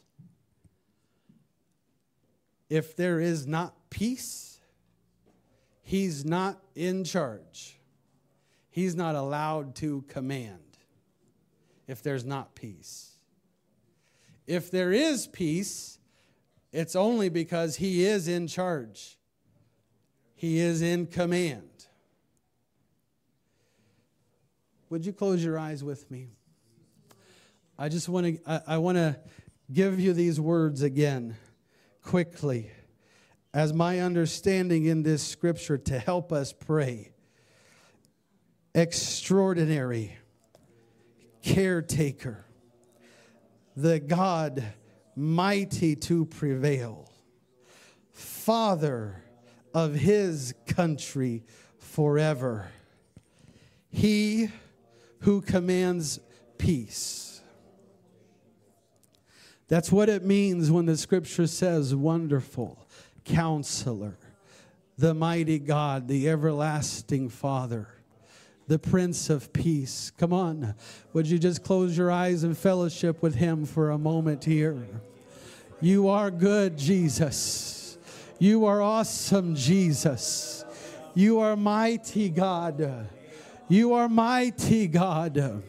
if 2.68 2.96
there 2.96 3.20
is 3.20 3.46
not 3.46 3.74
peace, 3.90 4.60
he's 5.82 6.24
not 6.24 6.60
in 6.74 7.04
charge. 7.04 7.78
He's 8.70 8.96
not 8.96 9.14
allowed 9.14 9.74
to 9.76 10.02
command 10.08 10.78
if 11.86 12.02
there's 12.02 12.24
not 12.24 12.54
peace. 12.54 13.12
If 14.46 14.70
there 14.70 14.92
is 14.92 15.26
peace, 15.26 15.98
it's 16.72 16.96
only 16.96 17.28
because 17.28 17.76
He 17.76 18.04
is 18.04 18.28
in 18.28 18.46
charge, 18.46 19.18
He 20.34 20.58
is 20.58 20.80
in 20.80 21.06
command. 21.06 21.68
Would 24.88 25.04
you 25.06 25.12
close 25.12 25.44
your 25.44 25.58
eyes 25.58 25.84
with 25.84 26.10
me? 26.10 26.30
I 27.78 27.88
just 27.88 28.08
want 28.08 28.26
to 28.26 28.38
I, 28.46 28.60
I 28.66 28.78
want 28.78 28.96
to 28.96 29.18
give 29.72 29.98
you 29.98 30.12
these 30.12 30.38
words 30.38 30.82
again 30.82 31.36
quickly 32.02 32.70
as 33.54 33.72
my 33.72 34.00
understanding 34.00 34.86
in 34.86 35.02
this 35.02 35.22
scripture 35.22 35.78
to 35.78 35.98
help 35.98 36.32
us 36.32 36.52
pray. 36.52 37.12
Extraordinary 38.74 40.16
caretaker, 41.42 42.46
the 43.76 44.00
God 44.00 44.64
mighty 45.14 45.96
to 45.96 46.24
prevail, 46.24 47.10
Father 48.12 49.22
of 49.74 49.94
his 49.94 50.54
country 50.66 51.44
forever, 51.78 52.68
he 53.90 54.48
who 55.20 55.42
commands 55.42 56.18
peace. 56.56 57.21
That's 59.72 59.90
what 59.90 60.10
it 60.10 60.22
means 60.22 60.70
when 60.70 60.84
the 60.84 60.98
scripture 60.98 61.46
says, 61.46 61.94
Wonderful 61.94 62.86
counselor, 63.24 64.18
the 64.98 65.14
mighty 65.14 65.58
God, 65.58 66.08
the 66.08 66.28
everlasting 66.28 67.30
Father 67.30 67.88
the 68.66 68.78
Prince 68.78 69.30
of 69.30 69.50
Peace. 69.54 70.12
Come 70.18 70.34
on, 70.34 70.74
would 71.14 71.26
you 71.26 71.38
just 71.38 71.64
close 71.64 71.96
your 71.96 72.10
eyes 72.10 72.44
and 72.44 72.56
fellowship 72.56 73.22
with 73.22 73.34
Him 73.34 73.64
for 73.64 73.92
a 73.92 73.98
moment 73.98 74.44
here? 74.44 74.76
You 75.80 76.08
are 76.08 76.30
good, 76.30 76.76
Jesus. 76.76 77.96
You 78.38 78.66
are 78.66 78.82
awesome, 78.82 79.54
Jesus. 79.54 80.66
You 81.14 81.40
are 81.40 81.56
mighty, 81.56 82.28
God. 82.28 83.08
You 83.68 83.94
are 83.94 84.10
mighty, 84.10 84.86
God. 84.86 85.62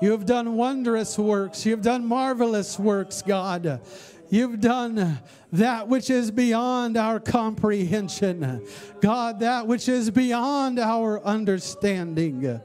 You 0.00 0.10
have 0.10 0.26
done 0.26 0.56
wondrous 0.56 1.18
works. 1.18 1.64
You 1.64 1.72
have 1.72 1.82
done 1.82 2.06
marvelous 2.06 2.78
works, 2.78 3.22
God. 3.22 3.80
You've 4.28 4.60
done 4.60 5.20
that 5.52 5.88
which 5.88 6.10
is 6.10 6.30
beyond 6.30 6.96
our 6.96 7.20
comprehension. 7.20 8.66
God, 9.00 9.40
that 9.40 9.66
which 9.66 9.88
is 9.88 10.10
beyond 10.10 10.78
our 10.78 11.22
understanding. 11.22 12.60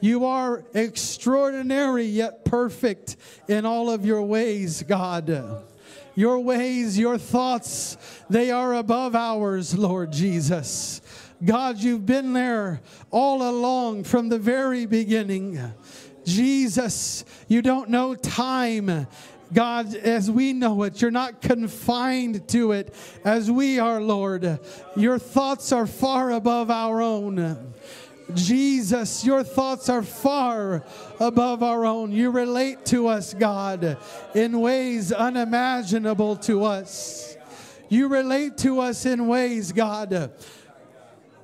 You 0.00 0.24
are 0.24 0.64
extraordinary 0.72 2.04
yet 2.04 2.44
perfect 2.44 3.16
in 3.48 3.66
all 3.66 3.90
of 3.90 4.06
your 4.06 4.22
ways, 4.22 4.82
God. 4.82 5.64
Your 6.14 6.40
ways, 6.40 6.98
your 6.98 7.18
thoughts, 7.18 7.96
they 8.30 8.50
are 8.50 8.74
above 8.74 9.14
ours, 9.14 9.76
Lord 9.76 10.12
Jesus. 10.12 11.02
God, 11.44 11.78
you've 11.78 12.04
been 12.04 12.32
there 12.32 12.80
all 13.10 13.48
along 13.48 14.04
from 14.04 14.28
the 14.28 14.38
very 14.38 14.86
beginning. 14.86 15.58
Jesus, 16.30 17.24
you 17.48 17.62
don't 17.62 17.90
know 17.90 18.14
time 18.14 19.06
God, 19.52 19.94
as 19.96 20.30
we 20.30 20.52
know 20.52 20.84
it, 20.84 21.02
you're 21.02 21.10
not 21.10 21.40
confined 21.42 22.46
to 22.48 22.70
it 22.72 22.94
as 23.24 23.50
we 23.50 23.80
are, 23.80 24.00
Lord. 24.00 24.60
Your 24.96 25.18
thoughts 25.18 25.72
are 25.72 25.86
far 25.86 26.30
above 26.30 26.70
our 26.70 27.02
own. 27.02 27.72
Jesus, 28.32 29.24
your 29.24 29.42
thoughts 29.42 29.88
are 29.88 30.02
far 30.02 30.84
above 31.18 31.64
our 31.64 31.84
own. 31.84 32.12
You 32.12 32.30
relate 32.30 32.84
to 32.86 33.08
us, 33.08 33.34
God, 33.34 33.98
in 34.36 34.60
ways 34.60 35.10
unimaginable 35.10 36.36
to 36.36 36.64
us. 36.64 37.36
You 37.88 38.06
relate 38.06 38.56
to 38.58 38.78
us 38.78 39.04
in 39.04 39.26
ways, 39.26 39.72
God, 39.72 40.32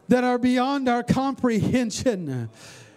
that 0.07 0.23
are 0.23 0.39
beyond 0.39 0.89
our 0.89 1.03
comprehension. 1.03 2.51